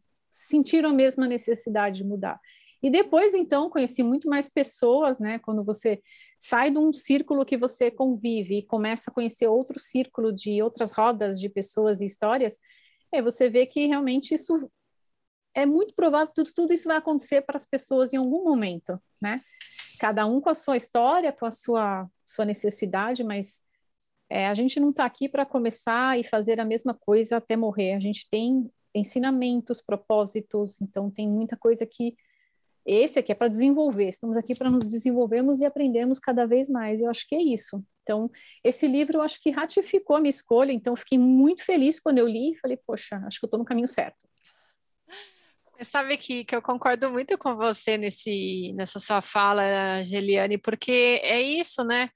sentiram 0.47 0.89
a 0.89 0.93
mesma 0.93 1.27
necessidade 1.27 1.97
de 1.97 2.03
mudar. 2.03 2.39
E 2.81 2.89
depois, 2.89 3.33
então, 3.33 3.69
conheci 3.69 4.01
muito 4.01 4.29
mais 4.29 4.47
pessoas, 4.47 5.19
né? 5.19 5.37
Quando 5.39 5.63
você 5.63 6.01
sai 6.39 6.71
de 6.71 6.77
um 6.77 6.93
círculo 6.93 7.45
que 7.45 7.57
você 7.57 7.91
convive 7.91 8.59
e 8.59 8.65
começa 8.65 9.11
a 9.11 9.13
conhecer 9.13 9.47
outro 9.47 9.79
círculo 9.79 10.31
de 10.31 10.61
outras 10.61 10.91
rodas 10.91 11.39
de 11.39 11.49
pessoas 11.49 11.99
e 11.99 12.05
histórias, 12.05 12.57
é, 13.11 13.21
você 13.21 13.49
vê 13.49 13.65
que 13.65 13.85
realmente 13.85 14.33
isso 14.33 14.69
é 15.53 15.65
muito 15.65 15.93
provável 15.93 16.27
que 16.27 16.35
tudo, 16.35 16.53
tudo 16.53 16.73
isso 16.73 16.87
vai 16.87 16.97
acontecer 16.97 17.41
para 17.41 17.57
as 17.57 17.65
pessoas 17.65 18.13
em 18.13 18.17
algum 18.17 18.43
momento, 18.45 18.97
né? 19.21 19.41
Cada 19.99 20.25
um 20.25 20.39
com 20.39 20.49
a 20.49 20.53
sua 20.53 20.77
história, 20.77 21.33
com 21.33 21.45
a 21.45 21.51
sua, 21.51 22.09
sua 22.25 22.45
necessidade, 22.45 23.23
mas 23.25 23.61
é, 24.29 24.47
a 24.47 24.53
gente 24.53 24.79
não 24.79 24.91
está 24.91 25.03
aqui 25.03 25.27
para 25.27 25.45
começar 25.45 26.17
e 26.17 26.23
fazer 26.23 26.59
a 26.61 26.65
mesma 26.65 26.93
coisa 26.93 27.37
até 27.37 27.57
morrer. 27.57 27.93
A 27.93 27.99
gente 27.99 28.29
tem 28.29 28.69
ensinamentos, 28.93 29.81
propósitos, 29.81 30.81
então 30.81 31.09
tem 31.09 31.29
muita 31.29 31.55
coisa 31.55 31.85
que 31.85 32.15
esse 32.85 33.19
aqui 33.19 33.31
é 33.31 33.35
para 33.35 33.49
desenvolver, 33.49 34.07
estamos 34.07 34.35
aqui 34.35 34.57
para 34.57 34.69
nos 34.69 34.89
desenvolvermos 34.89 35.59
e 35.59 35.65
aprendermos 35.65 36.17
cada 36.17 36.47
vez 36.47 36.67
mais. 36.67 36.99
Eu 36.99 37.09
acho 37.09 37.27
que 37.27 37.35
é 37.35 37.41
isso. 37.41 37.83
Então, 38.01 38.31
esse 38.63 38.87
livro 38.87 39.17
eu 39.17 39.21
acho 39.21 39.39
que 39.41 39.51
ratificou 39.51 40.15
a 40.15 40.19
minha 40.19 40.31
escolha, 40.31 40.71
então 40.71 40.95
fiquei 40.95 41.19
muito 41.19 41.63
feliz 41.63 41.99
quando 41.99 42.17
eu 42.17 42.27
li 42.27 42.53
e 42.53 42.57
falei, 42.57 42.77
poxa, 42.87 43.21
acho 43.27 43.39
que 43.39 43.45
eu 43.45 43.47
estou 43.47 43.59
no 43.59 43.65
caminho 43.65 43.87
certo. 43.87 44.27
Você 45.77 45.85
sabe 45.85 46.17
que, 46.17 46.43
que 46.43 46.55
eu 46.55 46.61
concordo 46.61 47.11
muito 47.11 47.37
com 47.37 47.55
você 47.55 47.97
nesse, 47.97 48.73
nessa 48.73 48.99
sua 48.99 49.21
fala, 49.21 50.03
Geliane, 50.03 50.57
porque 50.57 51.21
é 51.23 51.41
isso, 51.41 51.83
né? 51.83 52.09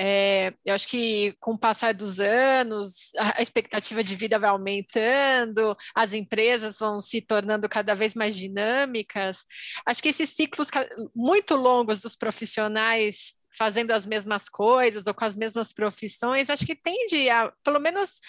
É, 0.00 0.54
eu 0.64 0.74
acho 0.74 0.86
que 0.86 1.34
com 1.40 1.52
o 1.52 1.58
passar 1.58 1.92
dos 1.92 2.20
anos, 2.20 3.10
a 3.18 3.42
expectativa 3.42 4.02
de 4.02 4.14
vida 4.14 4.38
vai 4.38 4.48
aumentando, 4.50 5.76
as 5.94 6.12
empresas 6.12 6.78
vão 6.78 7.00
se 7.00 7.20
tornando 7.20 7.68
cada 7.68 7.94
vez 7.94 8.14
mais 8.14 8.36
dinâmicas. 8.36 9.44
Acho 9.84 10.00
que 10.00 10.08
esses 10.10 10.30
ciclos 10.30 10.68
muito 11.14 11.56
longos 11.56 12.00
dos 12.00 12.14
profissionais 12.14 13.34
fazendo 13.58 13.90
as 13.90 14.06
mesmas 14.06 14.48
coisas 14.48 15.08
ou 15.08 15.12
com 15.12 15.24
as 15.24 15.34
mesmas 15.34 15.72
profissões, 15.72 16.48
acho 16.48 16.64
que 16.64 16.76
tende 16.76 17.28
a, 17.28 17.52
pelo 17.64 17.80
menos, 17.80 18.20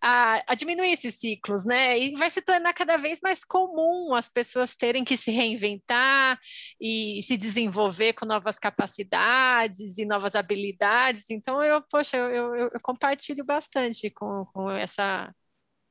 a, 0.00 0.42
a, 0.46 0.54
diminuir 0.54 0.92
esses 0.92 1.16
ciclos, 1.16 1.64
né? 1.66 1.98
E 1.98 2.14
vai 2.14 2.30
se 2.30 2.40
tornar 2.40 2.72
cada 2.72 2.96
vez 2.96 3.20
mais 3.20 3.44
comum 3.44 4.14
as 4.14 4.28
pessoas 4.28 4.76
terem 4.76 5.04
que 5.04 5.16
se 5.16 5.32
reinventar 5.32 6.38
e 6.80 7.20
se 7.22 7.36
desenvolver 7.36 8.12
com 8.12 8.24
novas 8.24 8.58
capacidades 8.58 9.98
e 9.98 10.06
novas 10.06 10.36
habilidades. 10.36 11.30
Então, 11.30 11.62
eu, 11.64 11.82
poxa, 11.82 12.16
eu, 12.16 12.54
eu, 12.54 12.70
eu 12.72 12.80
compartilho 12.80 13.44
bastante 13.44 14.08
com, 14.10 14.46
com 14.52 14.70
essa 14.70 15.34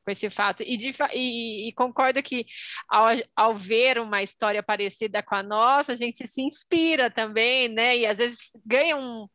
com 0.05 0.11
esse 0.11 0.29
fato. 0.29 0.63
E, 0.63 0.77
de, 0.77 0.93
e, 1.13 1.67
e 1.67 1.73
concordo 1.73 2.21
que 2.21 2.45
ao, 2.87 3.07
ao, 3.35 3.55
ver 3.55 3.99
uma 3.99 4.21
história 4.21 4.61
parecida 4.61 5.23
com 5.23 5.33
a 5.33 5.41
nossa, 5.41 5.93
a 5.93 5.95
gente 5.95 6.25
se 6.27 6.41
inspira 6.41 7.09
também, 7.09 7.67
né? 7.67 7.97
E 7.97 8.05
às 8.05 8.19
vezes 8.19 8.37
ganha 8.63 8.95
um, 8.95 9.27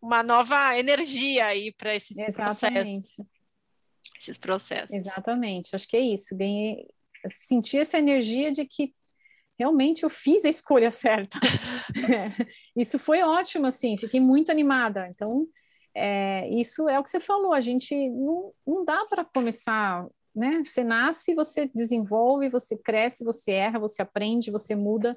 uma 0.00 0.22
nova 0.22 0.76
energia 0.78 1.46
aí 1.46 1.72
para 1.76 1.94
esses 1.94 2.16
Exatamente. 2.16 2.72
processos. 2.72 3.26
Esses 4.18 4.38
processos. 4.38 4.96
Exatamente, 4.96 5.76
acho 5.76 5.86
que 5.86 5.96
é 5.96 6.00
isso. 6.00 6.34
Ganhei, 6.34 6.88
senti 7.46 7.76
essa 7.76 7.98
energia 7.98 8.50
de 8.50 8.64
que 8.64 8.92
realmente 9.58 10.02
eu 10.02 10.10
fiz 10.10 10.44
a 10.44 10.48
escolha 10.48 10.90
certa. 10.90 11.38
é, 12.10 12.46
isso 12.74 12.98
foi 12.98 13.22
ótimo, 13.22 13.66
assim, 13.66 13.98
fiquei 13.98 14.20
muito 14.20 14.50
animada. 14.50 15.06
Então, 15.08 15.46
é, 15.98 16.46
isso 16.50 16.86
é 16.90 16.98
o 16.98 17.02
que 17.02 17.08
você 17.08 17.18
falou, 17.18 17.54
a 17.54 17.60
gente 17.60 18.10
não, 18.10 18.52
não 18.66 18.84
dá 18.84 19.02
para 19.06 19.24
começar, 19.24 20.06
né? 20.34 20.62
Você 20.62 20.84
nasce, 20.84 21.34
você 21.34 21.70
desenvolve, 21.74 22.50
você 22.50 22.76
cresce, 22.76 23.24
você 23.24 23.52
erra, 23.52 23.78
você 23.78 24.02
aprende, 24.02 24.50
você 24.50 24.74
muda. 24.74 25.12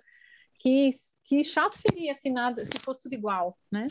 Que, 0.58 0.92
que 1.26 1.44
chato 1.44 1.74
seria 1.74 2.14
se 2.14 2.30
nada, 2.30 2.56
se 2.56 2.80
fosse 2.80 3.04
tudo 3.04 3.14
igual, 3.14 3.58
né? 3.70 3.84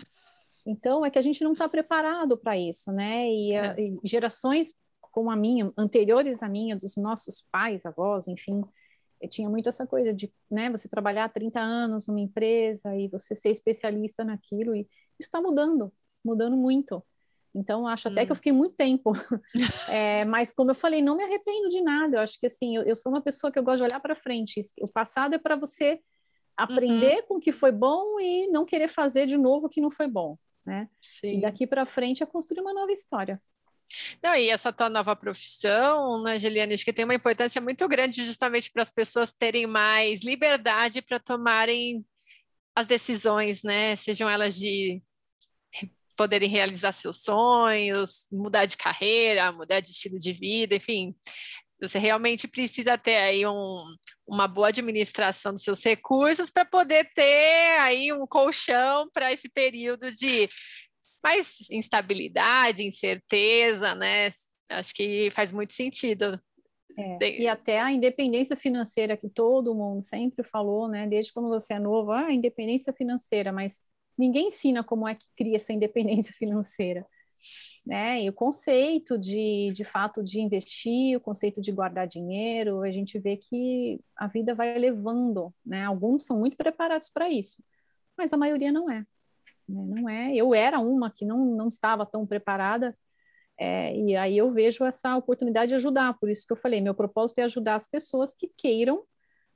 Então, 0.67 1.05
é 1.05 1.11
que 1.11 1.19
a 1.19 1.23
gente 1.23 1.45
não 1.45 1.53
está 1.53 1.69
preparado 1.69 2.39
para 2.39 2.57
isso, 2.57 2.91
né? 2.91 3.29
E, 3.29 3.55
a, 3.55 3.75
é. 3.77 3.81
e, 3.81 3.99
gerações 4.03 4.75
como 5.13 5.31
a 5.31 5.37
minha, 5.37 5.71
anteriores 5.77 6.43
à 6.43 6.49
minha, 6.49 6.75
dos 6.75 6.97
nossos 6.97 7.45
pais, 7.51 7.85
avós, 7.85 8.29
enfim, 8.29 8.63
tinha 9.29 9.51
muito 9.51 9.69
essa 9.69 9.87
coisa 9.87 10.15
de, 10.15 10.33
né, 10.51 10.71
você 10.71 10.89
trabalhar 10.89 11.29
30 11.29 11.59
anos 11.59 12.07
numa 12.07 12.21
empresa 12.21 12.95
e 12.97 13.09
você 13.09 13.35
ser 13.35 13.51
especialista 13.51 14.23
naquilo, 14.23 14.77
e 14.77 14.83
isso 15.19 15.29
está 15.29 15.41
mudando, 15.41 15.93
mudando 16.25 16.57
muito. 16.57 17.03
Então, 17.55 17.87
acho 17.87 18.09
até 18.09 18.23
hum. 18.23 18.27
que 18.27 18.33
eu 18.33 18.35
hum. 18.35 18.37
fiquei 18.37 18.53
muito 18.53 18.75
tempo. 18.75 19.13
é, 19.89 20.25
mas, 20.25 20.53
como 20.53 20.71
eu 20.71 20.75
falei, 20.75 21.03
não 21.03 21.17
me 21.17 21.25
arrependo 21.25 21.69
de 21.69 21.81
nada. 21.81 22.19
Eu 22.19 22.21
acho 22.21 22.39
que, 22.39 22.47
assim, 22.47 22.77
eu, 22.77 22.83
eu 22.83 22.95
sou 22.95 23.11
uma 23.11 23.21
pessoa 23.21 23.51
que 23.51 23.59
eu 23.59 23.63
gosto 23.63 23.79
de 23.79 23.85
olhar 23.85 24.01
para 24.01 24.15
frente. 24.15 24.61
O 24.81 24.93
passado 24.93 25.35
é 25.35 25.39
para 25.39 25.57
você 25.57 26.01
aprender 26.57 27.17
uhum. 27.17 27.27
com 27.27 27.35
o 27.37 27.41
que 27.41 27.53
foi 27.53 27.71
bom 27.71 28.19
e 28.19 28.49
não 28.49 28.65
querer 28.65 28.89
fazer 28.89 29.27
de 29.27 29.39
novo 29.39 29.67
o 29.67 29.69
que 29.69 29.81
não 29.81 29.91
foi 29.91 30.09
bom, 30.09 30.37
né? 30.67 30.89
Sim. 31.01 31.39
E 31.39 31.41
daqui 31.41 31.67
para 31.67 31.87
frente 31.87 32.23
é 32.23 32.27
construir 32.27 32.61
uma 32.61 32.75
nova 32.75 32.91
história. 32.91 33.41
Não, 34.23 34.35
e 34.35 34.51
essa 34.51 34.73
tua 34.73 34.91
nova 34.91 35.17
profissão, 35.17 36.23
né, 36.23 36.39
Juliana, 36.39 36.75
acho 36.75 36.85
que 36.85 36.93
tem 36.93 37.05
uma 37.05 37.15
importância 37.15 37.61
muito 37.61 37.87
grande 37.89 38.25
justamente 38.25 38.71
para 38.71 38.83
as 38.83 38.91
pessoas 38.91 39.33
terem 39.33 39.67
mais 39.67 40.21
liberdade 40.23 41.01
para 41.01 41.19
tomarem 41.19 42.05
as 42.75 42.87
decisões, 42.87 43.63
né? 43.63 43.97
Sejam 43.97 44.29
elas 44.29 44.57
de 44.57 45.03
poderem 46.19 46.51
realizar 46.51 46.93
seus 46.93 47.23
sonhos, 47.23 48.27
mudar 48.31 48.67
de 48.67 48.77
carreira, 48.77 49.53
mudar 49.53 49.81
de 49.81 49.93
estilo 49.93 50.19
de 50.19 50.33
vida, 50.33 50.75
enfim. 50.75 51.15
Você 51.81 51.99
realmente 51.99 52.49
precisa 52.49 52.99
ter 52.99 53.17
aí 53.19 53.47
um, 53.47 53.85
uma 54.27 54.49
boa 54.49 54.69
administração 54.69 55.53
dos 55.55 55.63
seus 55.63 55.83
recursos 55.85 56.51
para 56.51 56.65
poder 56.65 57.09
ter 57.15 57.79
aí 57.81 58.13
um 58.13 58.27
colchão 58.27 59.09
para 59.13 59.33
esse 59.33 59.49
período 59.49 60.11
de 60.11 60.49
mais 61.23 61.71
instabilidade, 61.71 62.85
incerteza, 62.85 63.95
né? 63.95 64.29
Acho 64.69 64.93
que 64.95 65.31
faz 65.31 65.53
muito 65.53 65.73
sentido 65.73 66.39
É, 66.97 67.41
e 67.43 67.47
até 67.47 67.81
a 67.81 67.93
independência 67.93 68.57
financeira 68.57 69.17
que 69.17 69.29
todo 69.29 69.75
mundo 69.75 70.03
sempre 70.03 70.43
falou, 70.45 70.89
né? 70.89 71.07
Desde 71.07 71.33
quando 71.33 71.49
você 71.49 71.75
é 71.75 71.79
novo, 71.79 72.11
ah, 72.11 72.33
independência 72.33 72.93
financeira, 72.93 73.53
mas 73.53 73.81
ninguém 74.19 74.49
ensina 74.49 74.83
como 74.83 75.07
é 75.07 75.15
que 75.15 75.27
cria 75.37 75.57
essa 75.57 75.73
independência 75.73 76.33
financeira. 76.37 77.07
Né? 77.87 78.25
E 78.25 78.29
o 78.29 78.33
conceito 78.33 79.17
de, 79.17 79.71
de 79.73 79.85
fato 79.85 80.23
de 80.23 80.41
investir, 80.41 81.17
o 81.17 81.21
conceito 81.21 81.61
de 81.61 81.71
guardar 81.71 82.07
dinheiro, 82.07 82.83
a 82.83 82.91
gente 82.91 83.19
vê 83.19 83.37
que 83.37 84.01
a 84.17 84.27
vida 84.27 84.55
vai 84.55 84.77
levando, 84.77 85.53
né? 85.65 85.85
Alguns 85.85 86.25
são 86.25 86.37
muito 86.37 86.57
preparados 86.57 87.09
para 87.09 87.31
isso, 87.31 87.63
mas 88.17 88.33
a 88.33 88.37
maioria 88.37 88.73
não 88.73 88.91
é. 88.91 89.07
Né? 89.69 89.87
Não 89.87 90.09
é. 90.09 90.35
Eu 90.35 90.53
era 90.53 90.81
uma 90.81 91.11
que 91.11 91.25
não, 91.25 91.45
não 91.45 91.69
estava 91.69 92.05
tão 92.05 92.27
preparada, 92.27 92.93
é, 93.57 93.97
e 93.97 94.17
aí 94.17 94.37
eu 94.39 94.53
vejo 94.53 94.85
essa 94.85 95.17
oportunidade 95.17 95.71
de 95.71 95.75
ajudar, 95.75 96.19
por 96.19 96.29
isso 96.31 96.47
que 96.47 96.53
eu 96.53 96.57
falei, 96.57 96.81
meu 96.81 96.95
propósito 96.95 97.39
é 97.39 97.43
ajudar 97.43 97.75
as 97.75 97.89
pessoas 97.89 98.35
que 98.35 98.49
queiram 98.57 99.05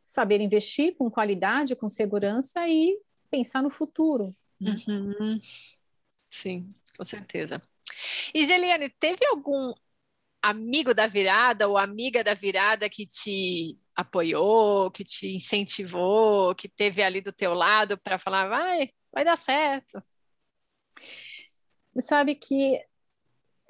saber 0.04 0.40
investir 0.40 0.96
com 0.96 1.10
qualidade, 1.10 1.76
com 1.76 1.88
segurança 1.88 2.66
e 2.68 2.98
pensar 3.30 3.62
no 3.62 3.70
futuro. 3.70 4.34
Uhum. 4.62 5.38
Sim, 6.28 6.66
com 6.96 7.04
certeza. 7.04 7.60
E 8.32 8.44
Geliane, 8.46 8.88
teve 8.88 9.24
algum 9.26 9.72
amigo 10.40 10.94
da 10.94 11.06
virada 11.06 11.68
ou 11.68 11.78
amiga 11.78 12.24
da 12.24 12.34
virada 12.34 12.88
que 12.88 13.06
te 13.06 13.78
apoiou, 13.96 14.90
que 14.90 15.04
te 15.04 15.34
incentivou, 15.34 16.54
que 16.54 16.68
teve 16.68 17.02
ali 17.02 17.20
do 17.20 17.32
teu 17.32 17.54
lado 17.54 17.98
para 17.98 18.18
falar, 18.18 18.48
vai, 18.48 18.88
vai 19.12 19.24
dar 19.24 19.36
certo? 19.36 20.02
Sabe 22.00 22.34
que 22.34 22.82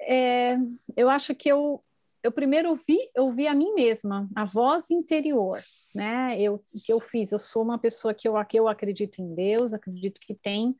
é, 0.01 0.55
eu 0.95 1.09
acho 1.09 1.35
que 1.35 1.49
eu, 1.49 1.83
eu 2.23 2.31
primeiro 2.31 2.69
ouvi, 2.69 2.97
eu 3.13 3.25
ouvi 3.25 3.47
a 3.47 3.53
mim 3.53 3.73
mesma, 3.73 4.29
a 4.33 4.45
voz 4.45 4.89
interior, 4.89 5.61
né? 5.93 6.39
Eu 6.39 6.63
que 6.85 6.91
eu 6.91 6.99
fiz, 6.99 7.31
eu 7.31 7.39
sou 7.39 7.61
uma 7.61 7.77
pessoa 7.77 8.13
que 8.13 8.27
eu, 8.27 8.33
que 8.45 8.57
eu 8.57 8.67
acredito 8.67 9.21
em 9.21 9.35
Deus, 9.35 9.73
acredito 9.73 10.19
que 10.21 10.33
tem 10.33 10.75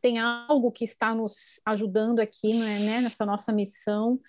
tem 0.00 0.18
algo 0.18 0.72
que 0.72 0.84
está 0.84 1.14
nos 1.14 1.60
ajudando 1.64 2.18
aqui, 2.18 2.54
né, 2.58 3.00
nessa 3.00 3.24
nossa 3.24 3.52
missão. 3.52 4.20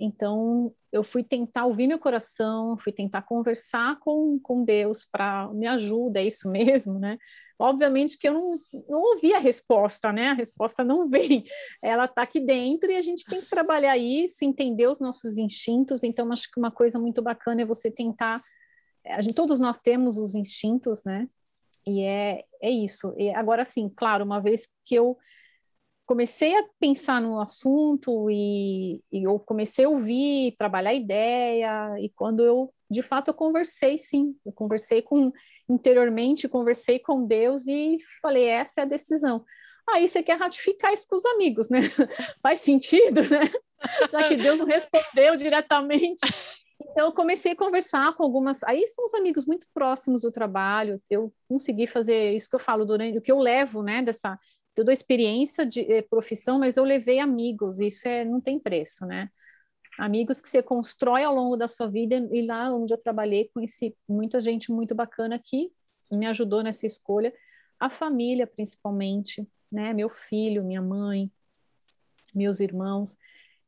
Então, 0.00 0.74
eu 0.92 1.04
fui 1.04 1.22
tentar 1.22 1.66
ouvir 1.66 1.86
meu 1.86 1.98
coração, 1.98 2.76
fui 2.78 2.92
tentar 2.92 3.22
conversar 3.22 3.98
com, 4.00 4.38
com 4.40 4.64
Deus 4.64 5.06
para 5.10 5.48
me 5.52 5.66
ajuda, 5.66 6.20
é 6.20 6.26
isso 6.26 6.48
mesmo, 6.50 6.98
né? 6.98 7.18
Obviamente 7.58 8.16
que 8.16 8.28
eu 8.28 8.34
não, 8.34 8.58
não 8.88 9.02
ouvi 9.02 9.34
a 9.34 9.38
resposta, 9.38 10.12
né? 10.12 10.28
A 10.28 10.34
resposta 10.34 10.84
não 10.84 11.08
vem, 11.08 11.44
ela 11.82 12.04
está 12.04 12.22
aqui 12.22 12.40
dentro 12.40 12.90
e 12.90 12.96
a 12.96 13.00
gente 13.00 13.24
tem 13.24 13.40
que 13.40 13.50
trabalhar 13.50 13.98
isso, 13.98 14.44
entender 14.44 14.86
os 14.86 15.00
nossos 15.00 15.36
instintos. 15.36 16.04
Então, 16.04 16.30
acho 16.32 16.50
que 16.50 16.58
uma 16.58 16.70
coisa 16.70 16.98
muito 16.98 17.20
bacana 17.20 17.62
é 17.62 17.66
você 17.66 17.90
tentar. 17.90 18.40
A 19.04 19.20
gente, 19.20 19.34
todos 19.34 19.58
nós 19.58 19.80
temos 19.80 20.18
os 20.18 20.36
instintos, 20.36 21.02
né? 21.04 21.28
E 21.84 22.02
é, 22.02 22.44
é 22.62 22.70
isso. 22.70 23.12
E 23.18 23.30
agora, 23.30 23.64
sim, 23.64 23.88
claro, 23.88 24.24
uma 24.24 24.40
vez 24.40 24.68
que 24.84 24.94
eu 24.94 25.16
comecei 26.08 26.56
a 26.56 26.64
pensar 26.80 27.20
no 27.20 27.38
assunto 27.38 28.30
e, 28.30 29.02
e, 29.12 29.24
eu 29.24 29.38
comecei 29.40 29.84
a 29.84 29.90
ouvir, 29.90 30.54
trabalhar 30.56 30.90
a 30.90 30.94
ideia, 30.94 31.94
e 32.00 32.08
quando 32.08 32.42
eu, 32.42 32.72
de 32.90 33.02
fato, 33.02 33.28
eu 33.28 33.34
conversei, 33.34 33.98
sim, 33.98 34.34
eu 34.44 34.50
conversei 34.50 35.02
com, 35.02 35.30
interiormente, 35.68 36.48
conversei 36.48 36.98
com 36.98 37.26
Deus 37.26 37.66
e 37.68 37.98
falei, 38.22 38.44
essa 38.46 38.80
é 38.80 38.84
a 38.84 38.86
decisão. 38.86 39.44
Aí 39.90 40.08
você 40.08 40.22
quer 40.22 40.38
ratificar 40.38 40.94
isso 40.94 41.06
com 41.06 41.16
os 41.16 41.26
amigos, 41.26 41.68
né? 41.68 41.80
Faz 42.42 42.60
sentido, 42.60 43.20
né? 43.22 43.40
Já 44.10 44.28
que 44.28 44.36
Deus 44.36 44.58
não 44.58 44.66
respondeu 44.66 45.36
diretamente. 45.36 46.20
Então, 46.80 47.06
eu 47.06 47.12
comecei 47.12 47.52
a 47.52 47.56
conversar 47.56 48.14
com 48.14 48.22
algumas. 48.22 48.62
Aí 48.64 48.86
são 48.88 49.04
os 49.04 49.14
amigos 49.14 49.46
muito 49.46 49.66
próximos 49.74 50.22
do 50.22 50.30
trabalho. 50.30 51.00
Eu 51.08 51.32
consegui 51.48 51.86
fazer 51.86 52.32
isso 52.32 52.48
que 52.48 52.54
eu 52.54 52.60
falo 52.60 52.84
durante 52.84 53.18
o 53.18 53.22
que 53.22 53.32
eu 53.32 53.38
levo, 53.38 53.82
né? 53.82 54.02
Dessa 54.02 54.38
toda 54.78 54.92
a 54.92 54.94
experiência 54.94 55.66
de 55.66 55.80
eh, 55.80 56.02
profissão, 56.02 56.60
mas 56.60 56.76
eu 56.76 56.84
levei 56.84 57.18
amigos. 57.18 57.80
Isso 57.80 58.06
é 58.06 58.24
não 58.24 58.40
tem 58.40 58.60
preço, 58.60 59.04
né? 59.04 59.28
Amigos 59.98 60.40
que 60.40 60.48
você 60.48 60.62
constrói 60.62 61.24
ao 61.24 61.34
longo 61.34 61.56
da 61.56 61.66
sua 61.66 61.88
vida 61.88 62.14
e 62.32 62.46
lá 62.46 62.72
onde 62.72 62.94
eu 62.94 62.98
trabalhei 62.98 63.50
conheci 63.52 63.96
muita 64.08 64.38
gente 64.38 64.70
muito 64.70 64.94
bacana 64.94 65.36
que 65.36 65.72
me 66.12 66.26
ajudou 66.26 66.62
nessa 66.62 66.86
escolha. 66.86 67.34
A 67.80 67.90
família, 67.90 68.46
principalmente, 68.46 69.44
né? 69.70 69.92
Meu 69.92 70.08
filho, 70.08 70.62
minha 70.62 70.80
mãe, 70.80 71.28
meus 72.32 72.60
irmãos. 72.60 73.18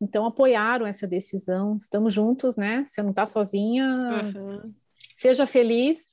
Então, 0.00 0.24
apoiaram 0.24 0.86
essa 0.86 1.08
decisão. 1.08 1.74
Estamos 1.74 2.14
juntos, 2.14 2.54
né? 2.54 2.84
Você 2.86 3.02
não 3.02 3.10
está 3.10 3.26
sozinha. 3.26 3.96
Uhum. 4.36 4.72
Seja 5.16 5.44
feliz. 5.44 6.08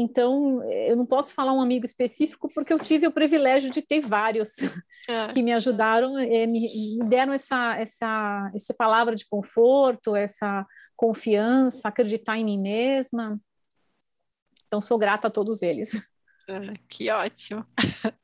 Então, 0.00 0.62
eu 0.70 0.94
não 0.94 1.04
posso 1.04 1.34
falar 1.34 1.52
um 1.52 1.60
amigo 1.60 1.84
específico 1.84 2.48
porque 2.54 2.72
eu 2.72 2.78
tive 2.78 3.08
o 3.08 3.12
privilégio 3.12 3.68
de 3.68 3.82
ter 3.82 4.00
vários 4.00 4.54
é. 5.08 5.32
que 5.32 5.42
me 5.42 5.52
ajudaram, 5.52 6.16
é, 6.16 6.46
me, 6.46 6.60
me, 6.60 7.08
deram 7.08 7.32
essa, 7.32 7.76
essa, 7.76 8.50
essa 8.54 8.72
palavra 8.72 9.16
de 9.16 9.26
conforto, 9.28 10.14
essa 10.14 10.64
confiança, 10.96 11.88
acreditar 11.88 12.38
em 12.38 12.44
mim 12.44 12.60
mesma. 12.60 13.34
Então, 14.66 14.80
sou 14.80 14.96
grata 14.98 15.26
a 15.28 15.30
todos 15.30 15.62
eles. 15.62 15.90
Ah, 16.50 16.72
que 16.88 17.10
ótimo. 17.10 17.62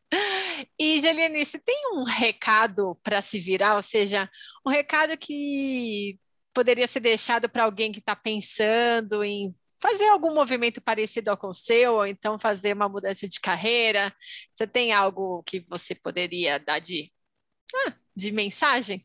E, 0.78 0.98
Geliane, 0.98 1.44
você 1.44 1.58
tem 1.58 1.76
um 1.92 2.04
recado 2.04 2.98
para 3.02 3.20
se 3.20 3.38
virar, 3.38 3.74
ou 3.74 3.82
seja, 3.82 4.30
um 4.66 4.70
recado 4.70 5.14
que 5.18 6.18
poderia 6.54 6.86
ser 6.86 7.00
deixado 7.00 7.50
para 7.50 7.64
alguém 7.64 7.92
que 7.92 7.98
está 7.98 8.16
pensando 8.16 9.22
em 9.22 9.54
fazer 9.84 10.08
algum 10.08 10.32
movimento 10.32 10.80
parecido 10.80 11.30
ao 11.30 11.36
com 11.36 11.48
o 11.48 11.54
seu, 11.54 11.96
ou 11.96 12.06
então 12.06 12.38
fazer 12.38 12.72
uma 12.72 12.88
mudança 12.88 13.28
de 13.28 13.38
carreira? 13.38 14.14
Você 14.50 14.66
tem 14.66 14.94
algo 14.94 15.42
que 15.42 15.60
você 15.68 15.94
poderia 15.94 16.58
dar 16.58 16.78
de, 16.78 17.10
ah, 17.86 17.94
de 18.16 18.32
mensagem? 18.32 18.98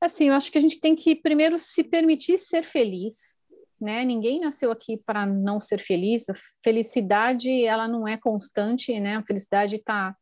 Assim, 0.00 0.28
eu 0.28 0.34
acho 0.34 0.50
que 0.50 0.56
a 0.56 0.60
gente 0.62 0.80
tem 0.80 0.96
que 0.96 1.14
primeiro 1.14 1.58
se 1.58 1.84
permitir 1.84 2.38
ser 2.38 2.64
feliz, 2.64 3.36
né? 3.78 4.02
Ninguém 4.02 4.40
nasceu 4.40 4.72
aqui 4.72 4.96
para 5.04 5.26
não 5.26 5.60
ser 5.60 5.78
feliz. 5.78 6.26
A 6.30 6.34
felicidade, 6.64 7.66
ela 7.66 7.86
não 7.86 8.08
é 8.08 8.16
constante, 8.16 8.98
né? 8.98 9.16
A 9.16 9.22
felicidade 9.22 9.76
está, 9.76 10.16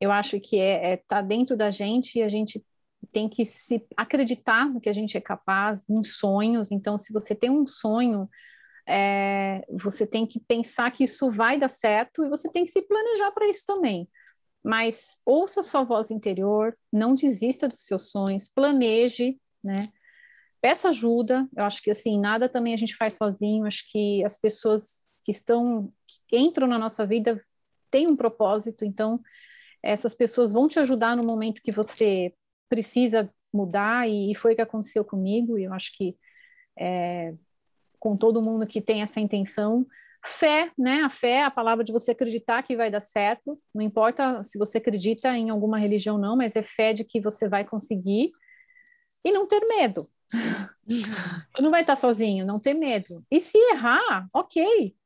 eu 0.00 0.10
acho 0.10 0.40
que 0.40 0.58
é, 0.58 0.92
é 0.92 0.96
tá 0.96 1.20
dentro 1.20 1.54
da 1.54 1.70
gente 1.70 2.18
e 2.18 2.22
a 2.22 2.30
gente 2.30 2.64
tem 3.06 3.28
que 3.28 3.44
se 3.44 3.84
acreditar 3.96 4.68
no 4.68 4.80
que 4.80 4.88
a 4.88 4.92
gente 4.92 5.16
é 5.16 5.20
capaz, 5.20 5.88
em 5.88 6.04
sonhos. 6.04 6.70
Então, 6.70 6.96
se 6.96 7.12
você 7.12 7.34
tem 7.34 7.50
um 7.50 7.66
sonho, 7.66 8.28
é, 8.86 9.64
você 9.70 10.06
tem 10.06 10.26
que 10.26 10.40
pensar 10.40 10.90
que 10.90 11.04
isso 11.04 11.30
vai 11.30 11.58
dar 11.58 11.68
certo 11.68 12.24
e 12.24 12.28
você 12.28 12.50
tem 12.50 12.64
que 12.64 12.70
se 12.70 12.82
planejar 12.82 13.30
para 13.32 13.48
isso 13.48 13.64
também. 13.66 14.08
Mas 14.64 15.18
ouça 15.26 15.62
sua 15.62 15.82
voz 15.82 16.10
interior, 16.10 16.72
não 16.92 17.14
desista 17.14 17.66
dos 17.66 17.84
seus 17.84 18.10
sonhos, 18.10 18.48
planeje, 18.48 19.38
né? 19.62 19.80
peça 20.60 20.88
ajuda. 20.88 21.48
Eu 21.56 21.64
acho 21.64 21.82
que 21.82 21.90
assim, 21.90 22.20
nada 22.20 22.48
também 22.48 22.72
a 22.72 22.76
gente 22.76 22.96
faz 22.96 23.14
sozinho. 23.14 23.66
Acho 23.66 23.84
que 23.90 24.24
as 24.24 24.38
pessoas 24.38 25.04
que 25.24 25.32
estão, 25.32 25.92
que 26.28 26.38
entram 26.38 26.66
na 26.66 26.78
nossa 26.78 27.04
vida 27.04 27.44
têm 27.90 28.06
um 28.06 28.16
propósito, 28.16 28.84
então 28.84 29.20
essas 29.82 30.14
pessoas 30.14 30.52
vão 30.52 30.68
te 30.68 30.78
ajudar 30.78 31.16
no 31.16 31.24
momento 31.24 31.60
que 31.62 31.72
você 31.72 32.32
precisa 32.72 33.30
mudar, 33.52 34.08
e, 34.08 34.34
foi 34.34 34.54
o 34.54 34.56
que 34.56 34.62
aconteceu 34.62 35.04
comigo, 35.04 35.58
e 35.58 35.64
eu 35.64 35.74
acho 35.74 35.94
que 35.94 36.16
é, 36.78 37.34
com 38.00 38.16
todo 38.16 38.40
mundo 38.40 38.66
que 38.66 38.80
tem 38.80 39.02
essa 39.02 39.20
intenção, 39.20 39.86
fé, 40.24 40.72
né? 40.78 41.02
A 41.02 41.10
fé 41.10 41.42
a 41.42 41.50
palavra 41.50 41.84
de 41.84 41.92
você 41.92 42.12
acreditar 42.12 42.62
que 42.62 42.74
vai 42.74 42.90
dar 42.90 43.00
certo, 43.00 43.52
não 43.74 43.82
importa 43.82 44.40
se 44.42 44.56
você 44.56 44.78
acredita 44.78 45.28
em 45.36 45.50
alguma 45.50 45.78
religião 45.78 46.16
não, 46.16 46.34
mas 46.34 46.56
é 46.56 46.62
fé 46.62 46.94
de 46.94 47.04
que 47.04 47.20
você 47.20 47.46
vai 47.46 47.62
conseguir 47.62 48.32
e 49.22 49.32
não 49.32 49.46
ter 49.46 49.60
medo, 49.66 50.02
não 51.60 51.70
vai 51.70 51.82
estar 51.82 51.96
sozinho, 51.96 52.46
não 52.46 52.58
ter 52.58 52.72
medo. 52.72 53.22
E 53.30 53.38
se 53.38 53.58
errar, 53.70 54.26
ok, 54.32 54.96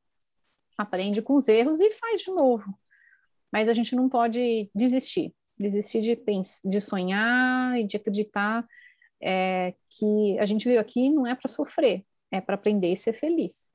aprende 0.79 1.21
com 1.21 1.35
os 1.35 1.49
erros 1.49 1.81
e 1.81 1.91
faz 1.91 2.21
de 2.21 2.31
novo. 2.31 2.79
Mas 3.53 3.69
a 3.69 3.75
gente 3.75 3.97
não 3.97 4.09
pode 4.09 4.71
desistir, 4.73 5.35
desistir 5.59 6.01
de, 6.01 6.17
pensar, 6.17 6.61
de 6.65 6.81
sonhar 6.81 7.79
e 7.79 7.85
de 7.85 7.97
acreditar 7.97 8.67
é, 9.21 9.75
que 9.91 10.39
a 10.39 10.47
gente 10.47 10.67
veio 10.67 10.81
aqui 10.81 11.11
não 11.11 11.27
é 11.27 11.35
para 11.35 11.51
sofrer, 11.51 12.05
é 12.31 12.41
para 12.41 12.55
aprender 12.55 12.93
e 12.93 12.97
ser 12.97 13.13
feliz. 13.13 13.71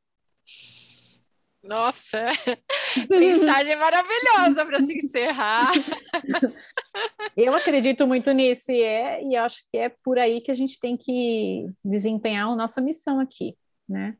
Nossa, 1.64 2.26
mensagem 3.10 3.76
maravilhosa 3.76 4.66
para 4.66 4.82
se 4.82 4.98
encerrar. 4.98 5.72
Eu 7.38 7.54
acredito 7.54 8.08
muito 8.08 8.32
nisso 8.32 8.72
e, 8.72 8.82
é, 8.82 9.24
e 9.24 9.36
acho 9.36 9.62
que 9.70 9.78
é 9.78 9.90
por 10.04 10.18
aí 10.18 10.42
que 10.42 10.52
a 10.52 10.56
gente 10.56 10.80
tem 10.80 10.98
que 10.98 11.72
desempenhar 11.84 12.48
a 12.48 12.56
nossa 12.56 12.82
missão 12.82 13.20
aqui, 13.20 13.56
né? 13.88 14.18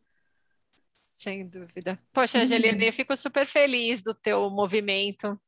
Sem 1.22 1.48
dúvida. 1.48 2.00
Poxa, 2.12 2.40
Angelina, 2.40 2.84
eu 2.84 2.92
fico 2.92 3.16
super 3.16 3.46
feliz 3.46 4.02
do 4.02 4.12
teu 4.12 4.50
movimento. 4.50 5.40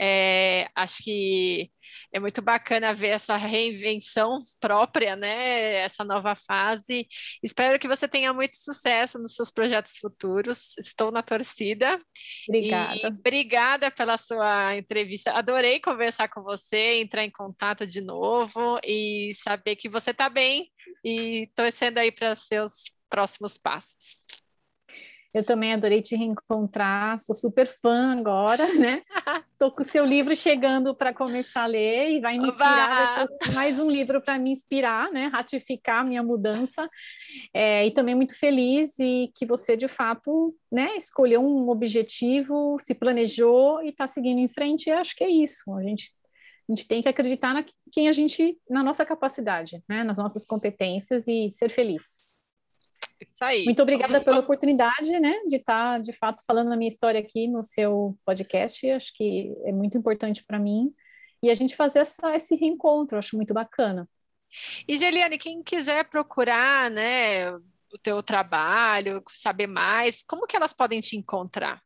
É, 0.00 0.68
acho 0.72 1.02
que 1.02 1.68
é 2.12 2.20
muito 2.20 2.40
bacana 2.40 2.94
ver 2.94 3.10
a 3.10 3.18
sua 3.18 3.36
reinvenção 3.36 4.38
própria, 4.60 5.16
né? 5.16 5.78
Essa 5.78 6.04
nova 6.04 6.36
fase. 6.36 7.08
Espero 7.42 7.76
que 7.76 7.88
você 7.88 8.06
tenha 8.06 8.32
muito 8.32 8.54
sucesso 8.56 9.18
nos 9.18 9.34
seus 9.34 9.50
projetos 9.50 9.96
futuros. 9.96 10.78
Estou 10.78 11.10
na 11.10 11.24
torcida. 11.24 11.98
Obrigada. 12.48 12.96
E 12.96 13.06
obrigada 13.06 13.90
pela 13.90 14.16
sua 14.16 14.76
entrevista. 14.76 15.32
Adorei 15.32 15.80
conversar 15.80 16.28
com 16.28 16.44
você, 16.44 17.00
entrar 17.00 17.24
em 17.24 17.32
contato 17.32 17.84
de 17.84 18.00
novo 18.00 18.78
e 18.84 19.32
saber 19.32 19.74
que 19.74 19.88
você 19.88 20.12
está 20.12 20.28
bem 20.28 20.70
e 21.04 21.50
torcendo 21.56 21.98
aí 21.98 22.12
para 22.12 22.36
seus 22.36 22.94
próximos 23.10 23.58
passos. 23.58 24.25
Eu 25.36 25.44
também 25.44 25.74
adorei 25.74 26.00
te 26.00 26.16
reencontrar, 26.16 27.20
sou 27.20 27.34
super 27.34 27.66
fã 27.66 28.18
agora, 28.18 28.66
né? 28.72 29.02
Tô 29.58 29.70
com 29.70 29.82
o 29.82 29.84
seu 29.84 30.02
livro 30.02 30.34
chegando 30.34 30.94
para 30.94 31.12
começar 31.12 31.64
a 31.64 31.66
ler 31.66 32.12
e 32.12 32.20
vai 32.20 32.38
me 32.38 32.48
inspirar, 32.48 33.26
vai 33.44 33.52
mais 33.52 33.78
um 33.78 33.90
livro 33.90 34.22
para 34.22 34.38
me 34.38 34.50
inspirar, 34.50 35.12
né? 35.12 35.26
Ratificar 35.26 36.00
a 36.00 36.04
minha 36.04 36.22
mudança. 36.22 36.88
É, 37.52 37.86
e 37.86 37.90
também 37.90 38.14
muito 38.14 38.34
feliz 38.34 38.98
e 38.98 39.30
que 39.34 39.44
você, 39.44 39.76
de 39.76 39.88
fato, 39.88 40.56
né, 40.72 40.96
escolheu 40.96 41.42
um 41.42 41.68
objetivo, 41.68 42.78
se 42.80 42.94
planejou 42.94 43.82
e 43.82 43.90
está 43.90 44.06
seguindo 44.06 44.38
em 44.38 44.48
frente. 44.48 44.86
E 44.86 44.92
acho 44.92 45.14
que 45.14 45.22
é 45.22 45.28
isso. 45.28 45.70
A 45.74 45.82
gente 45.82 46.14
a 46.66 46.72
gente 46.72 46.88
tem 46.88 47.02
que 47.02 47.08
acreditar 47.08 47.52
na 47.52 47.64
quem 47.92 48.08
a 48.08 48.12
gente, 48.12 48.58
na 48.68 48.82
nossa 48.82 49.04
capacidade, 49.04 49.84
né, 49.86 50.02
nas 50.02 50.16
nossas 50.16 50.46
competências 50.46 51.28
e 51.28 51.50
ser 51.52 51.68
feliz. 51.68 52.25
Isso 53.20 53.44
aí. 53.44 53.64
Muito 53.64 53.82
obrigada 53.82 54.20
pela 54.20 54.40
oportunidade, 54.40 55.18
né, 55.18 55.34
de 55.46 55.56
estar, 55.56 56.00
de 56.00 56.12
fato, 56.12 56.42
falando 56.46 56.72
a 56.72 56.76
minha 56.76 56.88
história 56.88 57.20
aqui 57.20 57.48
no 57.48 57.62
seu 57.62 58.14
podcast. 58.24 58.90
Acho 58.90 59.12
que 59.14 59.54
é 59.64 59.72
muito 59.72 59.96
importante 59.96 60.44
para 60.44 60.58
mim. 60.58 60.92
E 61.42 61.50
a 61.50 61.54
gente 61.54 61.76
fazer 61.76 62.00
essa, 62.00 62.34
esse 62.34 62.54
reencontro, 62.56 63.18
acho 63.18 63.36
muito 63.36 63.54
bacana. 63.54 64.08
E, 64.86 64.96
Geliane, 64.96 65.38
quem 65.38 65.62
quiser 65.62 66.08
procurar, 66.08 66.90
né, 66.90 67.52
o 67.52 67.98
teu 68.02 68.22
trabalho, 68.22 69.22
saber 69.32 69.66
mais, 69.66 70.22
como 70.22 70.46
que 70.46 70.56
elas 70.56 70.72
podem 70.72 71.00
te 71.00 71.16
encontrar? 71.16 71.82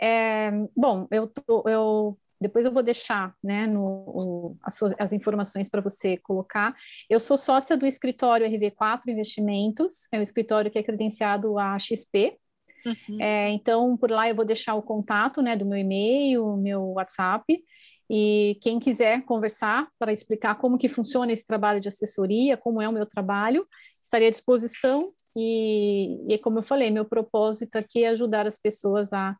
É, 0.00 0.50
bom, 0.76 1.06
eu, 1.10 1.28
tô, 1.28 1.64
eu 1.68 2.18
depois 2.40 2.64
eu 2.64 2.72
vou 2.72 2.82
deixar 2.82 3.34
né, 3.42 3.66
no, 3.66 3.82
o, 3.82 4.56
as, 4.62 4.74
suas, 4.74 4.94
as 4.98 5.12
informações 5.12 5.68
para 5.68 5.80
você 5.80 6.16
colocar. 6.16 6.74
Eu 7.08 7.20
sou 7.20 7.38
sócia 7.38 7.76
do 7.76 7.86
escritório 7.86 8.46
RV4 8.46 9.08
Investimentos, 9.08 10.08
é 10.12 10.18
um 10.18 10.22
escritório 10.22 10.70
que 10.70 10.78
é 10.78 10.82
credenciado 10.82 11.58
à 11.58 11.78
XP. 11.78 12.36
Uhum. 12.84 13.20
É, 13.20 13.50
então, 13.50 13.96
por 13.96 14.10
lá 14.10 14.28
eu 14.28 14.34
vou 14.34 14.44
deixar 14.44 14.74
o 14.74 14.82
contato 14.82 15.40
né, 15.40 15.56
do 15.56 15.64
meu 15.64 15.78
e-mail, 15.78 16.56
meu 16.56 16.82
WhatsApp. 16.92 17.62
E 18.10 18.58
quem 18.60 18.78
quiser 18.78 19.22
conversar 19.24 19.88
para 19.98 20.12
explicar 20.12 20.56
como 20.56 20.76
que 20.76 20.88
funciona 20.88 21.32
esse 21.32 21.46
trabalho 21.46 21.80
de 21.80 21.88
assessoria, 21.88 22.56
como 22.56 22.82
é 22.82 22.88
o 22.88 22.92
meu 22.92 23.06
trabalho, 23.06 23.64
estaria 24.02 24.28
à 24.28 24.30
disposição. 24.30 25.10
E, 25.34 26.22
e 26.28 26.38
como 26.38 26.58
eu 26.58 26.62
falei, 26.62 26.90
meu 26.90 27.04
propósito 27.04 27.76
aqui 27.76 28.04
é 28.04 28.08
ajudar 28.08 28.46
as 28.46 28.58
pessoas 28.58 29.12
a 29.12 29.36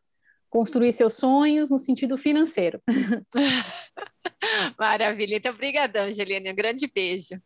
construir 0.55 0.93
seus 0.93 1.15
sonhos 1.15 1.69
no 1.69 1.77
sentido 1.77 2.17
financeiro. 2.17 2.81
Maravilha. 4.79 5.35
Então, 5.35 5.51
obrigadão, 5.53 6.05
Angelina. 6.05 6.49
Um 6.49 6.55
grande 6.55 6.87
beijo. 6.87 7.41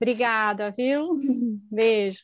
Obrigada, 0.00 0.70
viu? 0.74 1.16
Beijo. 1.70 2.22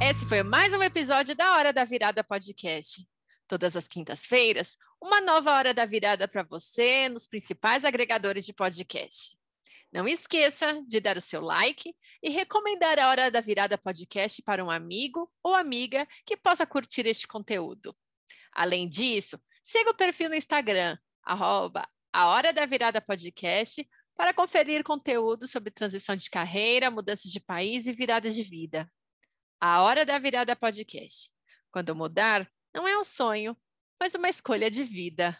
Esse 0.00 0.24
foi 0.24 0.42
mais 0.42 0.72
um 0.72 0.82
episódio 0.82 1.36
da 1.36 1.54
Hora 1.54 1.70
da 1.70 1.84
Virada 1.84 2.24
Podcast. 2.24 3.06
Todas 3.46 3.76
as 3.76 3.86
quintas-feiras, 3.88 4.78
uma 5.02 5.20
nova 5.20 5.52
Hora 5.52 5.74
da 5.74 5.84
Virada 5.84 6.26
para 6.26 6.42
você 6.44 7.10
nos 7.10 7.26
principais 7.26 7.84
agregadores 7.84 8.46
de 8.46 8.54
podcast. 8.54 9.37
Não 9.90 10.06
esqueça 10.06 10.82
de 10.86 11.00
dar 11.00 11.16
o 11.16 11.20
seu 11.20 11.40
like 11.40 11.94
e 12.22 12.28
recomendar 12.28 12.98
a 12.98 13.08
Hora 13.08 13.30
da 13.30 13.40
Virada 13.40 13.78
podcast 13.78 14.42
para 14.42 14.62
um 14.62 14.70
amigo 14.70 15.32
ou 15.42 15.54
amiga 15.54 16.06
que 16.26 16.36
possa 16.36 16.66
curtir 16.66 17.06
este 17.06 17.26
conteúdo. 17.26 17.94
Além 18.52 18.86
disso, 18.86 19.40
siga 19.62 19.90
o 19.90 19.96
perfil 19.96 20.28
no 20.28 20.34
Instagram, 20.34 20.98
arroba 21.22 21.88
a 22.12 22.26
Hora 22.28 22.52
da 22.52 22.66
Virada 22.66 23.00
Podcast, 23.00 23.88
para 24.14 24.34
conferir 24.34 24.82
conteúdo 24.82 25.46
sobre 25.46 25.70
transição 25.70 26.16
de 26.16 26.28
carreira, 26.28 26.90
mudanças 26.90 27.30
de 27.30 27.38
país 27.38 27.86
e 27.86 27.92
viradas 27.92 28.34
de 28.34 28.42
vida. 28.42 28.90
A 29.60 29.82
Hora 29.82 30.04
da 30.04 30.18
Virada 30.18 30.56
Podcast. 30.56 31.30
Quando 31.70 31.94
mudar, 31.94 32.50
não 32.74 32.86
é 32.86 32.98
um 32.98 33.04
sonho, 33.04 33.56
mas 34.00 34.14
uma 34.14 34.28
escolha 34.28 34.70
de 34.70 34.82
vida. 34.82 35.38